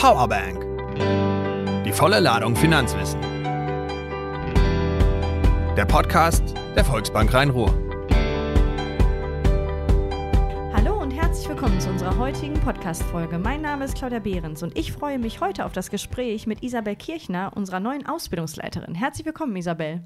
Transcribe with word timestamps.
Powerbank. 0.00 0.64
Die 1.84 1.92
volle 1.92 2.20
Ladung 2.20 2.56
Finanzwissen. 2.56 3.20
Der 5.76 5.84
Podcast 5.84 6.42
der 6.74 6.86
Volksbank 6.86 7.34
Rhein-Ruhr. 7.34 7.68
Hallo 10.72 11.02
und 11.02 11.10
herzlich 11.10 11.46
willkommen 11.50 11.78
zu 11.82 11.90
unserer 11.90 12.16
heutigen 12.16 12.54
Podcast-Folge. 12.54 13.38
Mein 13.38 13.60
Name 13.60 13.84
ist 13.84 13.94
Claudia 13.94 14.20
Behrens 14.20 14.62
und 14.62 14.78
ich 14.78 14.90
freue 14.90 15.18
mich 15.18 15.42
heute 15.42 15.66
auf 15.66 15.72
das 15.72 15.90
Gespräch 15.90 16.46
mit 16.46 16.62
Isabel 16.62 16.96
Kirchner, 16.96 17.52
unserer 17.54 17.80
neuen 17.80 18.06
Ausbildungsleiterin. 18.06 18.94
Herzlich 18.94 19.26
willkommen, 19.26 19.54
Isabel. 19.54 20.02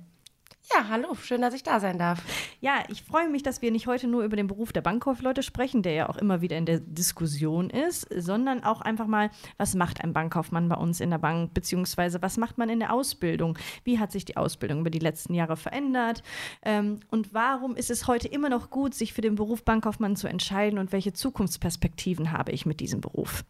Ja, 0.73 0.89
hallo, 0.89 1.15
schön, 1.15 1.43
dass 1.43 1.53
ich 1.53 1.63
da 1.63 1.79
sein 1.79 1.99
darf. 1.99 2.23
Ja, 2.63 2.85
ich 2.89 3.03
freue 3.03 3.29
mich, 3.29 3.43
dass 3.43 3.61
wir 3.61 3.71
nicht 3.71 3.87
heute 3.87 4.09
nur 4.09 4.25
über 4.25 4.35
den 4.35 4.47
Beruf 4.47 4.73
der 4.73 4.81
Bankkaufleute 4.81 5.43
sprechen, 5.43 5.83
der 5.83 5.93
ja 5.93 6.09
auch 6.09 6.17
immer 6.17 6.41
wieder 6.41 6.57
in 6.57 6.65
der 6.65 6.81
Diskussion 6.81 7.69
ist, 7.69 8.09
sondern 8.17 8.65
auch 8.65 8.81
einfach 8.81 9.07
mal, 9.07 9.31
was 9.59 9.75
macht 9.75 10.03
ein 10.03 10.15
Bankkaufmann 10.15 10.71
bei 10.71 10.77
uns 10.77 11.01
in 11.01 11.11
der 11.11 11.19
Bank, 11.19 11.53
beziehungsweise 11.53 12.23
was 12.23 12.39
macht 12.39 12.57
man 12.57 12.71
in 12.71 12.79
der 12.81 12.95
Ausbildung? 12.95 13.59
Wie 13.85 13.99
hat 13.99 14.11
sich 14.11 14.25
die 14.25 14.39
Ausbildung 14.39 14.81
über 14.81 14.89
die 14.89 15.01
letzten 15.01 15.35
Jahre 15.35 15.59
verändert? 15.59 16.23
Ähm, 16.63 17.01
und 17.11 17.35
warum 17.35 17.77
ist 17.77 17.91
es 17.91 18.07
heute 18.07 18.29
immer 18.29 18.49
noch 18.49 18.71
gut, 18.71 18.95
sich 18.95 19.13
für 19.13 19.21
den 19.21 19.35
Beruf 19.35 19.65
Bankkaufmann 19.65 20.17
zu 20.17 20.29
entscheiden 20.29 20.79
und 20.79 20.93
welche 20.93 21.13
Zukunftsperspektiven 21.13 22.33
habe 22.33 22.53
ich 22.53 22.65
mit 22.65 22.81
diesem 22.81 23.03
Beruf? 23.03 23.45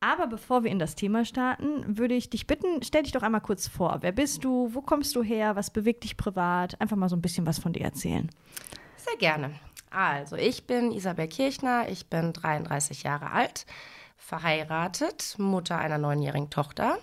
Aber 0.00 0.26
bevor 0.26 0.64
wir 0.64 0.70
in 0.72 0.80
das 0.80 0.96
Thema 0.96 1.24
starten, 1.24 1.96
würde 1.98 2.14
ich 2.14 2.28
dich 2.28 2.48
bitten, 2.48 2.82
stell 2.82 3.04
dich 3.04 3.12
doch 3.12 3.22
einmal 3.22 3.40
kurz 3.40 3.68
vor. 3.68 3.98
Wer 4.00 4.12
bist 4.12 4.42
du? 4.42 4.74
Wo 4.74 4.80
kommst 4.80 5.14
du 5.14 5.22
her? 5.22 5.54
Was 5.54 5.70
bewegt 5.70 6.02
dich 6.02 6.16
privat? 6.16 6.39
Einfach 6.78 6.96
mal 6.96 7.08
so 7.08 7.16
ein 7.16 7.22
bisschen 7.22 7.46
was 7.46 7.58
von 7.58 7.72
dir 7.72 7.82
erzählen. 7.82 8.30
Sehr 8.96 9.16
gerne. 9.18 9.54
Also, 9.90 10.36
ich 10.36 10.66
bin 10.66 10.92
Isabel 10.92 11.26
Kirchner, 11.26 11.88
ich 11.88 12.08
bin 12.08 12.32
33 12.32 13.02
Jahre 13.02 13.32
alt, 13.32 13.66
verheiratet, 14.16 15.34
Mutter 15.38 15.78
einer 15.78 15.98
neunjährigen 15.98 16.50
Tochter 16.50 16.98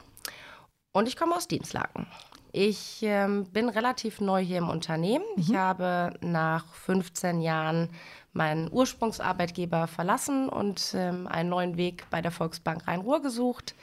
und 0.93 1.07
ich 1.07 1.17
komme 1.17 1.35
aus 1.35 1.47
Dienstlaken. 1.47 2.07
Ich 2.53 3.03
ähm, 3.03 3.45
bin 3.51 3.69
relativ 3.69 4.21
neu 4.21 4.41
hier 4.41 4.59
im 4.59 4.69
Unternehmen. 4.69 5.25
Mhm. 5.35 5.41
Ich 5.41 5.55
habe 5.55 6.13
nach 6.21 6.73
15 6.73 7.41
Jahren 7.41 7.89
meinen 8.33 8.71
Ursprungsarbeitgeber 8.71 9.87
verlassen 9.87 10.47
und 10.49 10.93
ähm, 10.95 11.27
einen 11.27 11.49
neuen 11.49 11.77
Weg 11.77 12.09
bei 12.09 12.21
der 12.21 12.31
Volksbank 12.31 12.87
Rhein-Ruhr 12.87 13.21
gesucht. 13.21 13.75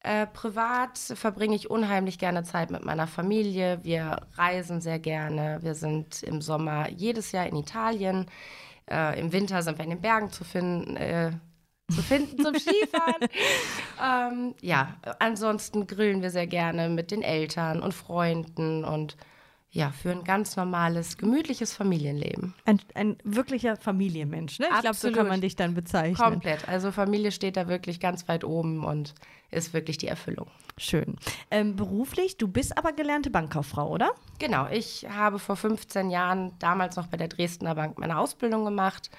Äh, 0.00 0.26
privat 0.28 0.96
verbringe 0.98 1.56
ich 1.56 1.70
unheimlich 1.70 2.18
gerne 2.18 2.44
Zeit 2.44 2.70
mit 2.70 2.84
meiner 2.84 3.06
Familie. 3.06 3.80
Wir 3.82 4.28
reisen 4.34 4.80
sehr 4.80 4.98
gerne. 4.98 5.58
Wir 5.62 5.74
sind 5.74 6.22
im 6.22 6.40
Sommer 6.40 6.88
jedes 6.90 7.32
Jahr 7.32 7.46
in 7.46 7.56
Italien. 7.56 8.26
Äh, 8.88 9.18
Im 9.20 9.32
Winter 9.32 9.62
sind 9.62 9.78
wir 9.78 9.84
in 9.84 9.90
den 9.90 10.00
Bergen 10.00 10.30
zu 10.30 10.44
finden. 10.44 10.96
Äh, 10.96 11.32
zu 11.90 12.02
finden 12.02 12.42
zum 12.42 12.54
Skifahren. 12.58 13.28
ähm, 14.00 14.54
ja, 14.60 14.96
ansonsten 15.18 15.86
grillen 15.86 16.22
wir 16.22 16.30
sehr 16.30 16.46
gerne 16.46 16.88
mit 16.88 17.10
den 17.10 17.22
Eltern 17.22 17.80
und 17.80 17.94
Freunden 17.94 18.84
und 18.84 19.16
ja, 19.70 19.90
für 19.90 20.10
ein 20.10 20.24
ganz 20.24 20.56
normales, 20.56 21.18
gemütliches 21.18 21.74
Familienleben. 21.74 22.54
Ein, 22.64 22.80
ein 22.94 23.16
wirklicher 23.22 23.76
Familienmensch, 23.76 24.58
ne? 24.58 24.66
Ich 24.74 24.80
glaube, 24.80 24.96
so 24.96 25.12
kann 25.12 25.28
man 25.28 25.42
dich 25.42 25.56
dann 25.56 25.74
bezeichnen. 25.74 26.16
Komplett. 26.16 26.66
Also 26.68 26.90
Familie 26.90 27.32
steht 27.32 27.56
da 27.56 27.68
wirklich 27.68 28.00
ganz 28.00 28.28
weit 28.28 28.44
oben 28.44 28.84
und 28.84 29.14
ist 29.50 29.74
wirklich 29.74 29.98
die 29.98 30.08
Erfüllung. 30.08 30.48
Schön. 30.78 31.16
Ähm, 31.50 31.76
beruflich, 31.76 32.38
du 32.38 32.48
bist 32.48 32.78
aber 32.78 32.92
gelernte 32.92 33.30
Bankkauffrau, 33.30 33.90
oder? 33.90 34.12
Genau. 34.38 34.68
Ich 34.70 35.06
habe 35.08 35.38
vor 35.38 35.56
15 35.56 36.10
Jahren 36.10 36.52
damals 36.58 36.96
noch 36.96 37.08
bei 37.08 37.16
der 37.16 37.28
Dresdner 37.28 37.74
Bank 37.74 37.98
meine 37.98 38.18
Ausbildung 38.18 38.64
gemacht 38.64 39.10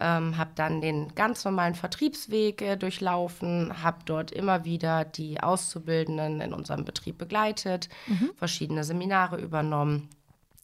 ähm, 0.00 0.36
habe 0.36 0.50
dann 0.54 0.80
den 0.80 1.14
ganz 1.14 1.44
normalen 1.44 1.74
Vertriebsweg 1.74 2.62
äh, 2.62 2.76
durchlaufen, 2.76 3.82
habe 3.82 3.98
dort 4.04 4.32
immer 4.32 4.64
wieder 4.64 5.04
die 5.04 5.40
Auszubildenden 5.40 6.40
in 6.40 6.52
unserem 6.52 6.84
Betrieb 6.84 7.18
begleitet, 7.18 7.88
mhm. 8.06 8.30
verschiedene 8.36 8.84
Seminare 8.84 9.40
übernommen 9.40 10.08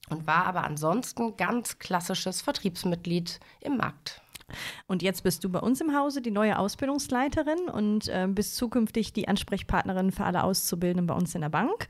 und 0.09 0.27
war 0.27 0.47
aber 0.47 0.65
ansonsten 0.65 1.37
ganz 1.37 1.79
klassisches 1.79 2.43
Vertriebsmitglied 2.43 3.39
im 3.61 3.77
Markt. 3.77 4.21
Und 4.87 5.03
jetzt 5.03 5.23
bist 5.23 5.45
du 5.45 5.49
bei 5.49 5.61
uns 5.61 5.81
im 5.81 5.97
Hause 5.97 6.23
die 6.23 6.31
neue 6.31 6.59
Ausbildungsleiterin 6.59 7.69
und 7.73 8.09
äh, 8.09 8.27
bist 8.29 8.57
zukünftig 8.57 9.13
die 9.13 9.29
Ansprechpartnerin 9.29 10.13
für 10.13 10.25
alle 10.25 10.45
Auszubildenden 10.45 11.07
bei 11.07 11.15
uns 11.15 11.35
in 11.35 11.41
der 11.41 11.49
Bank. 11.49 11.89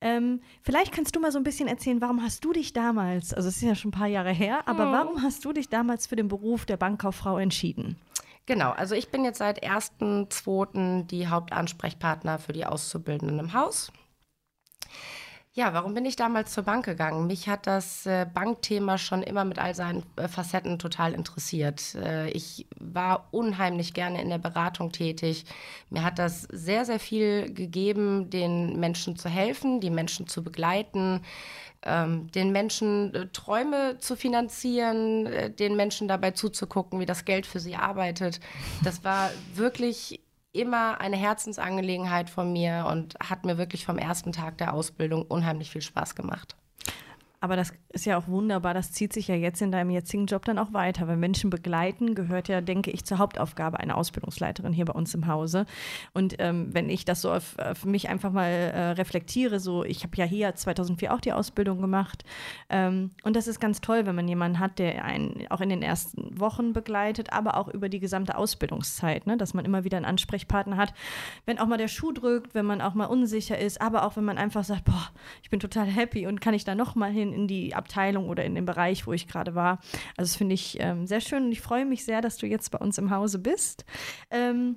Ähm, 0.00 0.40
vielleicht 0.62 0.92
kannst 0.92 1.16
du 1.16 1.20
mal 1.20 1.32
so 1.32 1.38
ein 1.38 1.44
bisschen 1.44 1.68
erzählen, 1.68 2.00
warum 2.00 2.22
hast 2.22 2.44
du 2.44 2.52
dich 2.52 2.72
damals, 2.72 3.34
also 3.34 3.48
es 3.48 3.56
ist 3.56 3.62
ja 3.62 3.74
schon 3.74 3.90
ein 3.90 3.98
paar 3.98 4.08
Jahre 4.08 4.32
her, 4.32 4.66
aber 4.66 4.84
hm. 4.84 4.92
warum 4.92 5.22
hast 5.22 5.44
du 5.44 5.52
dich 5.52 5.68
damals 5.68 6.06
für 6.06 6.16
den 6.16 6.28
Beruf 6.28 6.66
der 6.66 6.76
Bankkauffrau 6.76 7.38
entschieden? 7.38 7.96
Genau, 8.46 8.70
also 8.70 8.94
ich 8.94 9.10
bin 9.10 9.24
jetzt 9.24 9.38
seit 9.38 9.62
1.2. 9.62 11.06
die 11.06 11.28
Hauptansprechpartner 11.28 12.38
für 12.38 12.52
die 12.52 12.66
Auszubildenden 12.66 13.38
im 13.38 13.52
Haus. 13.52 13.92
Ja, 15.52 15.74
warum 15.74 15.94
bin 15.94 16.04
ich 16.04 16.14
damals 16.14 16.52
zur 16.52 16.62
Bank 16.62 16.84
gegangen? 16.84 17.26
Mich 17.26 17.48
hat 17.48 17.66
das 17.66 18.06
äh, 18.06 18.24
Bankthema 18.32 18.98
schon 18.98 19.24
immer 19.24 19.44
mit 19.44 19.58
all 19.58 19.74
seinen 19.74 20.04
äh, 20.14 20.28
Facetten 20.28 20.78
total 20.78 21.12
interessiert. 21.12 21.96
Äh, 21.96 22.30
ich 22.30 22.68
war 22.78 23.26
unheimlich 23.32 23.92
gerne 23.92 24.22
in 24.22 24.28
der 24.28 24.38
Beratung 24.38 24.92
tätig. 24.92 25.44
Mir 25.90 26.04
hat 26.04 26.20
das 26.20 26.42
sehr, 26.52 26.84
sehr 26.84 27.00
viel 27.00 27.52
gegeben, 27.52 28.30
den 28.30 28.78
Menschen 28.78 29.16
zu 29.16 29.28
helfen, 29.28 29.80
die 29.80 29.90
Menschen 29.90 30.28
zu 30.28 30.44
begleiten, 30.44 31.22
ähm, 31.82 32.30
den 32.30 32.52
Menschen 32.52 33.30
Träume 33.32 33.98
zu 33.98 34.14
finanzieren, 34.14 35.56
den 35.56 35.74
Menschen 35.74 36.06
dabei 36.06 36.30
zuzugucken, 36.30 37.00
wie 37.00 37.06
das 37.06 37.24
Geld 37.24 37.44
für 37.44 37.58
sie 37.58 37.74
arbeitet. 37.74 38.38
Das 38.84 39.02
war 39.02 39.30
wirklich 39.54 40.20
immer 40.52 41.00
eine 41.00 41.16
Herzensangelegenheit 41.16 42.28
von 42.30 42.52
mir 42.52 42.86
und 42.90 43.14
hat 43.20 43.44
mir 43.44 43.58
wirklich 43.58 43.86
vom 43.86 43.98
ersten 43.98 44.32
Tag 44.32 44.58
der 44.58 44.74
Ausbildung 44.74 45.22
unheimlich 45.22 45.70
viel 45.70 45.82
Spaß 45.82 46.14
gemacht. 46.14 46.56
Aber 47.42 47.56
das 47.56 47.72
ist 47.88 48.04
ja 48.04 48.18
auch 48.18 48.28
wunderbar, 48.28 48.74
das 48.74 48.92
zieht 48.92 49.14
sich 49.14 49.28
ja 49.28 49.34
jetzt 49.34 49.62
in 49.62 49.72
deinem 49.72 49.88
jetzigen 49.88 50.26
Job 50.26 50.44
dann 50.44 50.58
auch 50.58 50.74
weiter. 50.74 51.08
Weil 51.08 51.16
Menschen 51.16 51.48
begleiten 51.48 52.14
gehört 52.14 52.48
ja, 52.48 52.60
denke 52.60 52.90
ich, 52.90 53.06
zur 53.06 53.16
Hauptaufgabe 53.16 53.80
einer 53.80 53.96
Ausbildungsleiterin 53.96 54.74
hier 54.74 54.84
bei 54.84 54.92
uns 54.92 55.14
im 55.14 55.26
Hause. 55.26 55.64
Und 56.12 56.36
ähm, 56.38 56.68
wenn 56.72 56.90
ich 56.90 57.06
das 57.06 57.22
so 57.22 57.32
auf, 57.32 57.58
auf 57.58 57.86
mich 57.86 58.10
einfach 58.10 58.30
mal 58.30 58.50
äh, 58.50 58.90
reflektiere, 58.90 59.58
so 59.58 59.84
ich 59.84 60.02
habe 60.02 60.14
ja 60.16 60.26
hier 60.26 60.54
2004 60.54 61.14
auch 61.14 61.20
die 61.20 61.32
Ausbildung 61.32 61.80
gemacht. 61.80 62.24
Ähm, 62.68 63.10
und 63.22 63.34
das 63.36 63.48
ist 63.48 63.58
ganz 63.58 63.80
toll, 63.80 64.04
wenn 64.04 64.14
man 64.14 64.28
jemanden 64.28 64.58
hat, 64.58 64.78
der 64.78 65.02
einen 65.02 65.46
auch 65.48 65.62
in 65.62 65.70
den 65.70 65.80
ersten 65.80 66.38
Wochen 66.38 66.74
begleitet, 66.74 67.32
aber 67.32 67.56
auch 67.56 67.68
über 67.68 67.88
die 67.88 68.00
gesamte 68.00 68.36
Ausbildungszeit, 68.36 69.26
ne? 69.26 69.38
dass 69.38 69.54
man 69.54 69.64
immer 69.64 69.84
wieder 69.84 69.96
einen 69.96 70.04
Ansprechpartner 70.04 70.76
hat, 70.76 70.92
wenn 71.46 71.58
auch 71.58 71.66
mal 71.66 71.78
der 71.78 71.88
Schuh 71.88 72.12
drückt, 72.12 72.54
wenn 72.54 72.66
man 72.66 72.82
auch 72.82 72.92
mal 72.92 73.06
unsicher 73.06 73.58
ist, 73.58 73.80
aber 73.80 74.04
auch 74.04 74.16
wenn 74.16 74.24
man 74.24 74.36
einfach 74.36 74.64
sagt, 74.64 74.84
boah, 74.84 75.08
ich 75.42 75.48
bin 75.48 75.58
total 75.58 75.86
happy 75.86 76.26
und 76.26 76.42
kann 76.42 76.52
ich 76.52 76.64
da 76.64 76.74
noch 76.74 76.94
mal 76.94 77.10
hin 77.10 77.29
in, 77.32 77.46
die 77.46 77.74
Abteilung 77.74 78.28
oder 78.28 78.44
in 78.44 78.54
den 78.54 78.64
Bereich, 78.64 79.06
wo 79.06 79.12
ich 79.12 79.28
gerade 79.28 79.54
war. 79.54 79.78
Also 80.16 80.30
das 80.30 80.36
finde 80.36 80.54
ich 80.54 80.78
ähm, 80.80 81.06
sehr 81.06 81.20
schön 81.20 81.44
und 81.44 81.52
ich 81.52 81.60
freue 81.60 81.86
mich 81.86 82.04
sehr, 82.04 82.20
dass 82.20 82.36
du 82.36 82.46
jetzt 82.46 82.70
bei 82.70 82.78
uns 82.78 82.98
im 82.98 83.10
Hause 83.10 83.38
bist. 83.38 83.84
Ähm, 84.30 84.76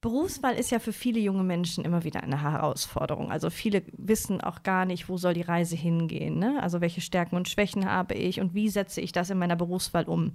Berufswahl 0.00 0.54
ist 0.54 0.70
ja 0.70 0.78
für 0.78 0.92
viele 0.92 1.20
junge 1.20 1.44
Menschen 1.44 1.84
immer 1.84 2.04
wieder 2.04 2.22
eine 2.22 2.42
Herausforderung. 2.42 3.30
Also 3.30 3.50
viele 3.50 3.82
wissen 3.92 4.40
auch 4.40 4.62
gar 4.62 4.86
nicht, 4.86 5.08
wo 5.08 5.18
soll 5.18 5.34
die 5.34 5.42
Reise 5.42 5.76
hingehen. 5.76 6.38
Ne? 6.38 6.58
Also 6.62 6.80
welche 6.80 7.00
Stärken 7.00 7.36
und 7.36 7.48
Schwächen 7.48 7.84
habe 7.84 8.14
ich 8.14 8.40
und 8.40 8.54
wie 8.54 8.68
setze 8.68 9.00
ich 9.00 9.12
das 9.12 9.30
in 9.30 9.38
meiner 9.38 9.56
Berufswahl 9.56 10.04
um. 10.04 10.32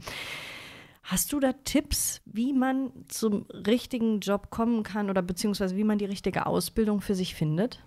Hast 1.03 1.33
du 1.33 1.39
da 1.39 1.53
Tipps, 1.53 2.21
wie 2.25 2.53
man 2.53 2.91
zum 3.07 3.45
richtigen 3.51 4.21
Job 4.21 4.49
kommen 4.49 4.83
kann 4.83 5.09
oder 5.09 5.21
beziehungsweise 5.21 5.75
wie 5.75 5.83
man 5.83 5.97
die 5.97 6.05
richtige 6.05 6.45
Ausbildung 6.45 7.01
für 7.01 7.13
sich 7.13 7.35
findet? 7.35 7.79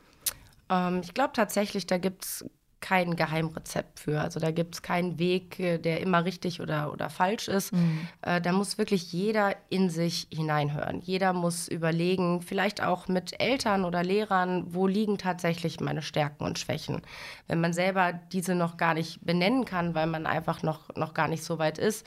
Ähm, 0.68 1.00
ich 1.02 1.14
glaube 1.14 1.32
tatsächlich, 1.34 1.86
da 1.86 1.98
gibt 1.98 2.24
es 2.24 2.44
kein 2.80 3.16
Geheimrezept 3.16 4.00
für. 4.00 4.20
Also 4.20 4.40
da 4.40 4.50
gibt 4.50 4.74
es 4.74 4.82
keinen 4.82 5.18
Weg, 5.18 5.58
äh, 5.58 5.78
der 5.78 6.00
immer 6.00 6.24
richtig 6.24 6.60
oder, 6.60 6.92
oder 6.92 7.10
falsch 7.10 7.48
ist. 7.48 7.72
Mhm. 7.72 8.08
Äh, 8.22 8.40
da 8.40 8.52
muss 8.52 8.78
wirklich 8.78 9.12
jeder 9.12 9.56
in 9.68 9.90
sich 9.90 10.28
hineinhören. 10.32 11.00
Jeder 11.00 11.32
muss 11.32 11.68
überlegen, 11.68 12.42
vielleicht 12.42 12.82
auch 12.82 13.08
mit 13.08 13.40
Eltern 13.40 13.84
oder 13.84 14.02
Lehrern, 14.02 14.66
wo 14.74 14.86
liegen 14.86 15.18
tatsächlich 15.18 15.80
meine 15.80 16.02
Stärken 16.02 16.44
und 16.44 16.58
Schwächen. 16.58 17.02
Wenn 17.46 17.60
man 17.60 17.72
selber 17.72 18.12
diese 18.12 18.54
noch 18.54 18.76
gar 18.76 18.94
nicht 18.94 19.24
benennen 19.24 19.64
kann, 19.64 19.94
weil 19.94 20.06
man 20.06 20.26
einfach 20.26 20.62
noch, 20.62 20.94
noch 20.94 21.14
gar 21.14 21.28
nicht 21.28 21.44
so 21.44 21.58
weit 21.58 21.78
ist, 21.78 22.06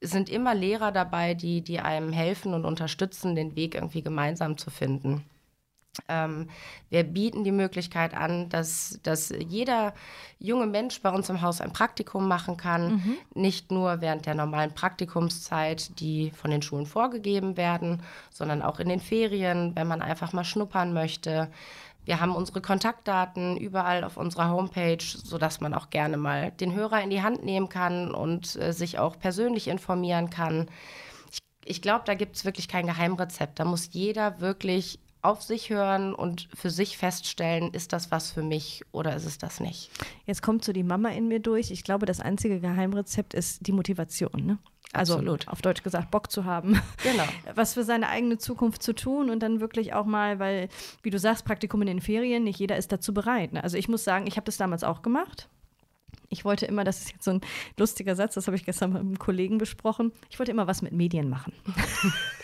sind 0.00 0.28
immer 0.28 0.54
Lehrer 0.54 0.92
dabei, 0.92 1.34
die, 1.34 1.62
die 1.62 1.80
einem 1.80 2.12
helfen 2.12 2.54
und 2.54 2.64
unterstützen, 2.64 3.34
den 3.34 3.54
Weg 3.54 3.74
irgendwie 3.74 4.02
gemeinsam 4.02 4.56
zu 4.56 4.70
finden. 4.70 5.24
Ähm, 6.08 6.48
wir 6.88 7.02
bieten 7.02 7.42
die 7.42 7.52
Möglichkeit 7.52 8.14
an, 8.14 8.48
dass, 8.48 9.00
dass 9.02 9.30
jeder 9.30 9.92
junge 10.38 10.66
Mensch 10.66 11.02
bei 11.02 11.10
uns 11.10 11.28
im 11.28 11.42
Haus 11.42 11.60
ein 11.60 11.72
Praktikum 11.72 12.28
machen 12.28 12.56
kann. 12.56 12.92
Mhm. 12.92 13.16
Nicht 13.34 13.72
nur 13.72 14.00
während 14.00 14.26
der 14.26 14.34
normalen 14.34 14.72
Praktikumszeit, 14.72 15.98
die 15.98 16.30
von 16.30 16.50
den 16.50 16.62
Schulen 16.62 16.86
vorgegeben 16.86 17.56
werden, 17.56 18.02
sondern 18.30 18.62
auch 18.62 18.78
in 18.78 18.88
den 18.88 19.00
Ferien, 19.00 19.74
wenn 19.74 19.88
man 19.88 20.00
einfach 20.00 20.32
mal 20.32 20.44
schnuppern 20.44 20.92
möchte. 20.92 21.50
Wir 22.04 22.20
haben 22.20 22.34
unsere 22.34 22.60
Kontaktdaten 22.60 23.56
überall 23.56 24.04
auf 24.04 24.16
unserer 24.16 24.50
Homepage, 24.50 25.02
sodass 25.02 25.60
man 25.60 25.74
auch 25.74 25.90
gerne 25.90 26.16
mal 26.16 26.52
den 26.52 26.74
Hörer 26.74 27.02
in 27.02 27.10
die 27.10 27.22
Hand 27.22 27.44
nehmen 27.44 27.68
kann 27.68 28.14
und 28.14 28.56
äh, 28.56 28.72
sich 28.72 28.98
auch 28.98 29.18
persönlich 29.18 29.68
informieren 29.68 30.30
kann 30.30 30.68
ich 31.62 31.82
glaube, 31.82 32.02
da 32.04 32.14
gibt 32.14 32.34
es 32.34 32.44
wirklich 32.44 32.66
kein 32.66 32.86
Geheimrezept. 32.86 33.60
Da 33.60 33.64
muss 33.64 33.90
jeder 33.92 34.40
wirklich 34.40 34.98
auf 35.22 35.42
sich 35.42 35.70
hören 35.70 36.14
und 36.14 36.48
für 36.54 36.70
sich 36.70 36.96
feststellen, 36.96 37.72
ist 37.72 37.92
das 37.92 38.10
was 38.10 38.30
für 38.30 38.42
mich 38.42 38.82
oder 38.92 39.14
ist 39.14 39.26
es 39.26 39.38
das 39.38 39.60
nicht. 39.60 39.90
Jetzt 40.26 40.42
kommt 40.42 40.64
so 40.64 40.72
die 40.72 40.82
Mama 40.82 41.10
in 41.10 41.28
mir 41.28 41.40
durch. 41.40 41.70
Ich 41.70 41.84
glaube, 41.84 42.06
das 42.06 42.20
einzige 42.20 42.60
Geheimrezept 42.60 43.34
ist 43.34 43.66
die 43.66 43.72
Motivation. 43.72 44.46
Ne? 44.46 44.58
Also 44.92 45.14
Absolut. 45.14 45.46
auf 45.48 45.62
Deutsch 45.62 45.82
gesagt, 45.82 46.10
Bock 46.10 46.32
zu 46.32 46.44
haben, 46.44 46.80
genau. 47.02 47.24
was 47.54 47.74
für 47.74 47.84
seine 47.84 48.08
eigene 48.08 48.38
Zukunft 48.38 48.82
zu 48.82 48.92
tun 48.92 49.30
und 49.30 49.40
dann 49.40 49.60
wirklich 49.60 49.92
auch 49.92 50.06
mal, 50.06 50.38
weil, 50.38 50.68
wie 51.02 51.10
du 51.10 51.18
sagst, 51.18 51.44
Praktikum 51.44 51.80
in 51.82 51.86
den 51.86 52.00
Ferien, 52.00 52.42
nicht 52.42 52.58
jeder 52.58 52.76
ist 52.76 52.90
dazu 52.90 53.14
bereit. 53.14 53.52
Ne? 53.52 53.62
Also 53.62 53.76
ich 53.76 53.88
muss 53.88 54.02
sagen, 54.02 54.26
ich 54.26 54.36
habe 54.36 54.46
das 54.46 54.56
damals 54.56 54.82
auch 54.82 55.02
gemacht. 55.02 55.48
Ich 56.28 56.44
wollte 56.44 56.66
immer, 56.66 56.82
das 56.82 57.00
ist 57.00 57.12
jetzt 57.12 57.24
so 57.24 57.32
ein 57.32 57.40
lustiger 57.76 58.16
Satz, 58.16 58.34
das 58.34 58.46
habe 58.46 58.56
ich 58.56 58.64
gestern 58.64 58.92
mit 58.92 59.00
einem 59.00 59.18
Kollegen 59.18 59.58
besprochen, 59.58 60.12
ich 60.28 60.38
wollte 60.38 60.52
immer 60.52 60.66
was 60.66 60.82
mit 60.82 60.92
Medien 60.92 61.28
machen. 61.28 61.52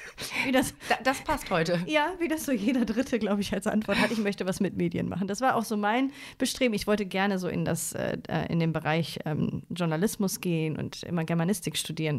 Wie 0.46 0.52
das, 0.52 0.74
das 1.02 1.22
passt 1.22 1.50
heute. 1.50 1.80
Ja, 1.86 2.12
wie 2.20 2.28
das 2.28 2.46
so 2.46 2.52
jeder 2.52 2.84
Dritte, 2.84 3.18
glaube 3.18 3.40
ich, 3.40 3.52
als 3.52 3.66
Antwort 3.66 3.98
hat. 3.98 4.12
Ich 4.12 4.18
möchte 4.18 4.46
was 4.46 4.60
mit 4.60 4.76
Medien 4.76 5.08
machen. 5.08 5.26
Das 5.26 5.40
war 5.40 5.56
auch 5.56 5.64
so 5.64 5.76
mein 5.76 6.12
Bestreben. 6.38 6.72
Ich 6.72 6.86
wollte 6.86 7.04
gerne 7.04 7.40
so 7.40 7.48
in, 7.48 7.64
das, 7.64 7.92
äh, 7.92 8.16
in 8.48 8.60
den 8.60 8.72
Bereich 8.72 9.18
ähm, 9.24 9.64
Journalismus 9.70 10.40
gehen 10.40 10.76
und 10.76 11.02
immer 11.02 11.24
Germanistik 11.24 11.76
studieren. 11.76 12.18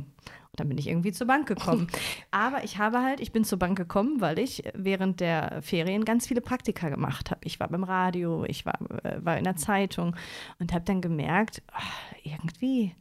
Und 0.52 0.60
dann 0.60 0.68
bin 0.68 0.78
ich 0.78 0.88
irgendwie 0.88 1.14
zur 1.14 1.26
Bank 1.28 1.48
gekommen. 1.48 1.88
Aber 2.32 2.66
ich 2.66 2.78
habe 2.78 3.02
halt, 3.02 3.22
ich 3.22 3.32
bin 3.32 3.46
zur 3.46 3.60
Bank 3.60 3.78
gekommen, 3.78 4.20
weil 4.20 4.40
ich 4.40 4.64
während 4.74 5.22
der 5.22 5.62
Ferien 5.62 6.04
ganz 6.04 6.28
viele 6.28 6.42
Praktika 6.42 6.90
gemacht 6.90 7.32
habe. 7.32 7.40
Ich 7.46 7.62
war 7.62 7.70
beim 7.70 7.86
Radio, 7.86 8.44
ich 8.46 8.66
war, 8.66 8.78
äh, 9.04 9.24
war 9.24 9.38
in 9.38 9.46
der 9.46 9.56
Zeitung 9.56 10.18
und 10.60 10.74
habe 10.74 10.84
dann 10.84 11.00
gemerkt, 11.00 11.62
ach, 11.72 11.94
irgendwie 12.24 12.94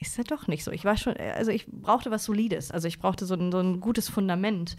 ist 0.00 0.16
ja 0.16 0.24
doch 0.24 0.46
nicht 0.46 0.64
so. 0.64 0.70
Ich 0.70 0.84
war 0.84 0.96
schon, 0.96 1.14
also 1.16 1.50
ich 1.50 1.66
brauchte 1.66 2.10
was 2.10 2.24
Solides, 2.24 2.70
also 2.70 2.88
ich 2.88 2.98
brauchte 2.98 3.26
so 3.26 3.34
ein, 3.34 3.52
so 3.52 3.58
ein 3.58 3.80
gutes 3.80 4.08
Fundament. 4.08 4.76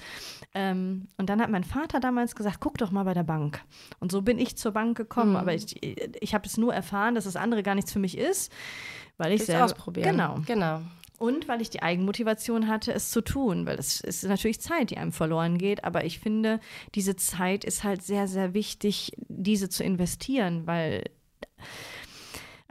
Ähm, 0.53 1.07
und 1.17 1.29
dann 1.29 1.39
hat 1.41 1.49
mein 1.49 1.63
Vater 1.63 1.99
damals 1.99 2.35
gesagt, 2.35 2.57
guck 2.59 2.77
doch 2.79 2.91
mal 2.91 3.03
bei 3.03 3.13
der 3.13 3.23
Bank. 3.23 3.61
Und 3.99 4.11
so 4.11 4.21
bin 4.23 4.39
ich 4.39 4.57
zur 4.57 4.71
Bank 4.71 4.97
gekommen, 4.97 5.31
mhm. 5.31 5.37
aber 5.37 5.53
ich, 5.53 5.81
ich 5.83 6.33
habe 6.33 6.47
es 6.47 6.57
nur 6.57 6.73
erfahren, 6.73 7.15
dass 7.15 7.25
das 7.25 7.35
andere 7.35 7.61
gar 7.61 7.75
nichts 7.75 7.93
für 7.93 7.99
mich 7.99 8.17
ist, 8.17 8.51
weil 9.17 9.31
ich 9.33 9.45
selber 9.45 9.65
ausprobieren. 9.65 10.11
Genau. 10.11 10.39
Genau. 10.45 10.81
Und 11.19 11.47
weil 11.47 11.61
ich 11.61 11.69
die 11.69 11.83
Eigenmotivation 11.83 12.67
hatte, 12.67 12.91
es 12.93 13.11
zu 13.11 13.21
tun, 13.21 13.67
weil 13.67 13.77
es 13.77 14.01
ist 14.01 14.23
natürlich 14.23 14.59
Zeit, 14.59 14.89
die 14.89 14.97
einem 14.97 15.11
verloren 15.11 15.59
geht. 15.59 15.83
Aber 15.83 16.03
ich 16.03 16.17
finde, 16.17 16.59
diese 16.95 17.15
Zeit 17.15 17.63
ist 17.63 17.83
halt 17.83 18.01
sehr, 18.01 18.27
sehr 18.27 18.55
wichtig, 18.55 19.11
diese 19.27 19.69
zu 19.69 19.83
investieren, 19.83 20.65
weil 20.65 21.03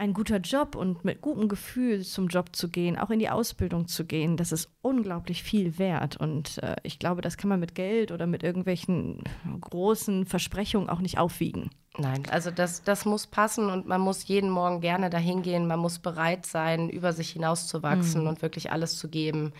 ein 0.00 0.14
guter 0.14 0.38
Job 0.38 0.76
und 0.76 1.05
mit 1.05 1.20
gutem 1.20 1.47
Gefühl 1.47 2.02
zum 2.05 2.29
Job 2.29 2.56
zu 2.56 2.70
gehen, 2.70 2.99
auch 2.99 3.11
in 3.11 3.19
die 3.19 3.29
Ausbildung 3.29 3.87
zu 3.87 4.06
gehen, 4.06 4.38
das 4.38 4.50
ist 4.50 4.70
unglaublich 4.81 5.43
viel 5.43 5.79
wert. 5.79 6.17
Und 6.17 6.56
äh, 6.62 6.76
ich 6.85 6.99
glaube, 6.99 7.20
das 7.20 7.37
kann 7.37 7.50
man 7.50 7.61
mit 7.61 7.75
Geld 7.75 8.11
oder 8.11 8.26
mit 8.26 8.43
irgendwelchen 8.43 9.23
großen 9.61 10.25
Versprechungen 10.25 10.88
auch 10.88 11.00
nicht 11.00 11.19
aufwiegen. 11.19 11.69
Nein, 11.99 12.23
also 12.31 12.50
das, 12.50 12.82
das 12.82 13.05
muss 13.05 13.26
passen 13.26 13.69
und 13.69 13.87
man 13.87 14.00
muss 14.00 14.26
jeden 14.26 14.49
Morgen 14.49 14.81
gerne 14.81 15.11
dahin 15.11 15.43
gehen. 15.43 15.67
Man 15.67 15.81
muss 15.81 15.99
bereit 15.99 16.47
sein, 16.47 16.88
über 16.88 17.12
sich 17.12 17.31
hinauszuwachsen 17.32 18.23
mhm. 18.23 18.29
und 18.29 18.43
wirklich 18.43 18.73
alles 18.73 18.97
zu 18.97 19.08
geben 19.08 19.52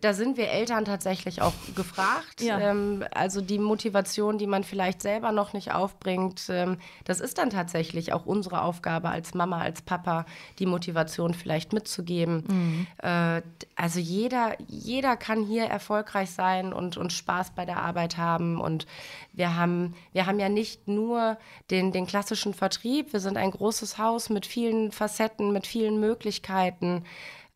da 0.00 0.14
sind 0.14 0.36
wir 0.36 0.48
Eltern 0.48 0.84
tatsächlich 0.84 1.42
auch 1.42 1.52
gefragt. 1.74 2.40
Ja. 2.40 2.58
Ähm, 2.58 3.04
also 3.14 3.40
die 3.40 3.58
Motivation, 3.58 4.38
die 4.38 4.46
man 4.46 4.64
vielleicht 4.64 5.02
selber 5.02 5.32
noch 5.32 5.52
nicht 5.52 5.72
aufbringt, 5.72 6.42
ähm, 6.48 6.78
das 7.04 7.20
ist 7.20 7.38
dann 7.38 7.50
tatsächlich 7.50 8.12
auch 8.12 8.26
unsere 8.26 8.62
Aufgabe 8.62 9.08
als 9.08 9.34
Mama, 9.34 9.60
als 9.60 9.82
Papa, 9.82 10.26
die 10.58 10.66
Motivation 10.66 11.34
vielleicht 11.34 11.72
mitzugeben. 11.72 12.44
Mhm. 12.46 12.86
Äh, 13.02 13.42
also 13.74 14.00
jeder, 14.00 14.56
jeder 14.66 15.16
kann 15.16 15.44
hier 15.44 15.64
erfolgreich 15.64 16.30
sein 16.30 16.72
und, 16.72 16.96
und 16.96 17.12
Spaß 17.12 17.52
bei 17.54 17.64
der 17.64 17.78
Arbeit 17.78 18.16
haben. 18.16 18.60
Und 18.60 18.86
wir 19.32 19.56
haben, 19.56 19.94
wir 20.12 20.26
haben 20.26 20.38
ja 20.38 20.48
nicht 20.48 20.88
nur 20.88 21.38
den, 21.70 21.92
den 21.92 22.06
klassischen 22.06 22.54
Vertrieb, 22.54 23.12
wir 23.12 23.20
sind 23.20 23.36
ein 23.36 23.50
großes 23.50 23.98
Haus 23.98 24.30
mit 24.30 24.46
vielen 24.46 24.92
Facetten, 24.92 25.52
mit 25.52 25.66
vielen 25.66 26.00
Möglichkeiten. 26.00 27.04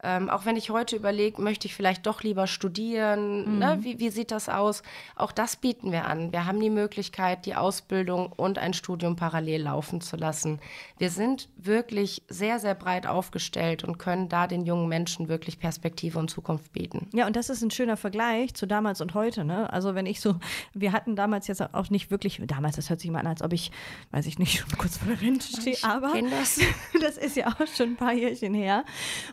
Ähm, 0.02 0.30
auch 0.30 0.46
wenn 0.46 0.56
ich 0.56 0.70
heute 0.70 0.96
überlege, 0.96 1.40
möchte 1.42 1.66
ich 1.66 1.74
vielleicht 1.74 2.06
doch 2.06 2.22
lieber 2.22 2.46
studieren, 2.46 3.44
ne? 3.44 3.50
mhm. 3.50 3.58
ne? 3.58 3.78
wie, 3.82 3.98
wie 3.98 4.10
sieht 4.10 4.30
das 4.30 4.48
aus? 4.48 4.82
Auch 5.16 5.32
das 5.32 5.56
bieten 5.56 5.92
wir 5.92 6.06
an. 6.06 6.32
Wir 6.32 6.46
haben 6.46 6.60
die 6.60 6.70
Möglichkeit, 6.70 7.44
die 7.46 7.54
Ausbildung 7.54 8.32
und 8.32 8.58
ein 8.58 8.72
Studium 8.72 9.16
parallel 9.16 9.62
laufen 9.62 10.00
zu 10.00 10.16
lassen. 10.16 10.60
Wir 10.98 11.10
sind 11.10 11.48
wirklich 11.56 12.22
sehr, 12.28 12.58
sehr 12.58 12.74
breit 12.74 13.06
aufgestellt 13.06 13.84
und 13.84 13.98
können 13.98 14.28
da 14.28 14.46
den 14.46 14.64
jungen 14.64 14.88
Menschen 14.88 15.28
wirklich 15.28 15.58
Perspektive 15.58 16.18
und 16.18 16.30
Zukunft 16.30 16.72
bieten. 16.72 17.08
Ja, 17.12 17.26
und 17.26 17.36
das 17.36 17.50
ist 17.50 17.62
ein 17.62 17.70
schöner 17.70 17.96
Vergleich 17.96 18.54
zu 18.54 18.66
damals 18.66 19.00
und 19.00 19.14
heute. 19.14 19.44
Ne? 19.44 19.70
Also 19.72 19.94
wenn 19.94 20.06
ich 20.06 20.20
so, 20.20 20.36
wir 20.72 20.92
hatten 20.92 21.16
damals 21.16 21.46
jetzt 21.46 21.74
auch 21.74 21.90
nicht 21.90 22.10
wirklich, 22.10 22.40
damals, 22.46 22.76
das 22.76 22.88
hört 22.88 23.00
sich 23.00 23.10
mal 23.10 23.20
an, 23.20 23.26
als 23.26 23.42
ob 23.42 23.52
ich, 23.52 23.70
weiß 24.12 24.26
ich 24.26 24.38
nicht, 24.38 24.58
schon 24.60 24.78
kurz 24.78 24.96
vor 24.96 25.08
der 25.08 25.20
Rente 25.20 25.46
stehe, 25.46 25.76
aber 25.82 26.12
das. 26.30 26.60
das 27.00 27.18
ist 27.18 27.36
ja 27.36 27.48
auch 27.48 27.66
schon 27.66 27.90
ein 27.90 27.96
paar 27.96 28.12
Jährchen 28.12 28.54
her. 28.54 28.84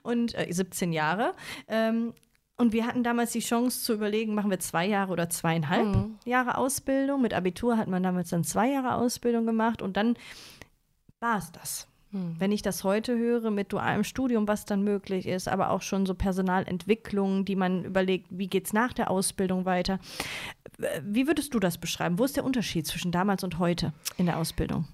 Und 0.04 0.36
äh, 0.36 0.57
17 0.58 0.94
Jahre. 0.94 1.34
Ähm, 1.68 2.14
und 2.58 2.74
wir 2.74 2.88
hatten 2.88 3.04
damals 3.04 3.32
die 3.32 3.40
Chance 3.40 3.84
zu 3.84 3.94
überlegen, 3.94 4.34
machen 4.34 4.50
wir 4.50 4.60
zwei 4.60 4.88
Jahre 4.88 5.14
oder 5.14 5.30
zweieinhalb 5.30 5.96
mhm. 5.96 6.16
Jahre 6.26 6.58
Ausbildung. 6.58 7.22
Mit 7.22 7.34
Abitur 7.34 7.78
hat 7.78 7.88
man 7.88 8.02
damals 8.02 8.30
dann 8.30 8.44
zwei 8.44 8.72
Jahre 8.72 8.96
Ausbildung 8.96 9.46
gemacht 9.46 9.82
und 9.82 9.96
dann 9.96 10.18
war 11.20 11.38
es 11.38 11.52
das. 11.52 11.88
Mhm. 12.12 12.36
Wenn 12.40 12.52
ich 12.52 12.64
das 12.64 12.84
heute 12.84 13.16
höre 13.16 13.52
mit 13.52 13.72
dualem 13.72 14.04
Studium, 14.04 14.48
was 14.48 14.66
dann 14.66 14.84
möglich 14.84 15.28
ist, 15.28 15.48
aber 15.48 15.70
auch 15.70 15.84
schon 15.84 16.08
so 16.08 16.16
Personalentwicklung, 16.16 17.46
die 17.46 17.56
man 17.56 17.86
überlegt, 17.86 18.28
wie 18.30 18.48
geht 18.48 18.66
es 18.66 18.74
nach 18.74 18.94
der 18.94 19.12
Ausbildung 19.12 19.66
weiter. 19.66 20.00
Wie 21.04 21.28
würdest 21.28 21.54
du 21.54 21.60
das 21.60 21.78
beschreiben? 21.78 22.18
Wo 22.18 22.24
ist 22.24 22.38
der 22.38 22.46
Unterschied 22.46 22.88
zwischen 22.88 23.12
damals 23.12 23.44
und 23.44 23.60
heute 23.60 23.94
in 24.18 24.26
der 24.26 24.38
Ausbildung? 24.38 24.88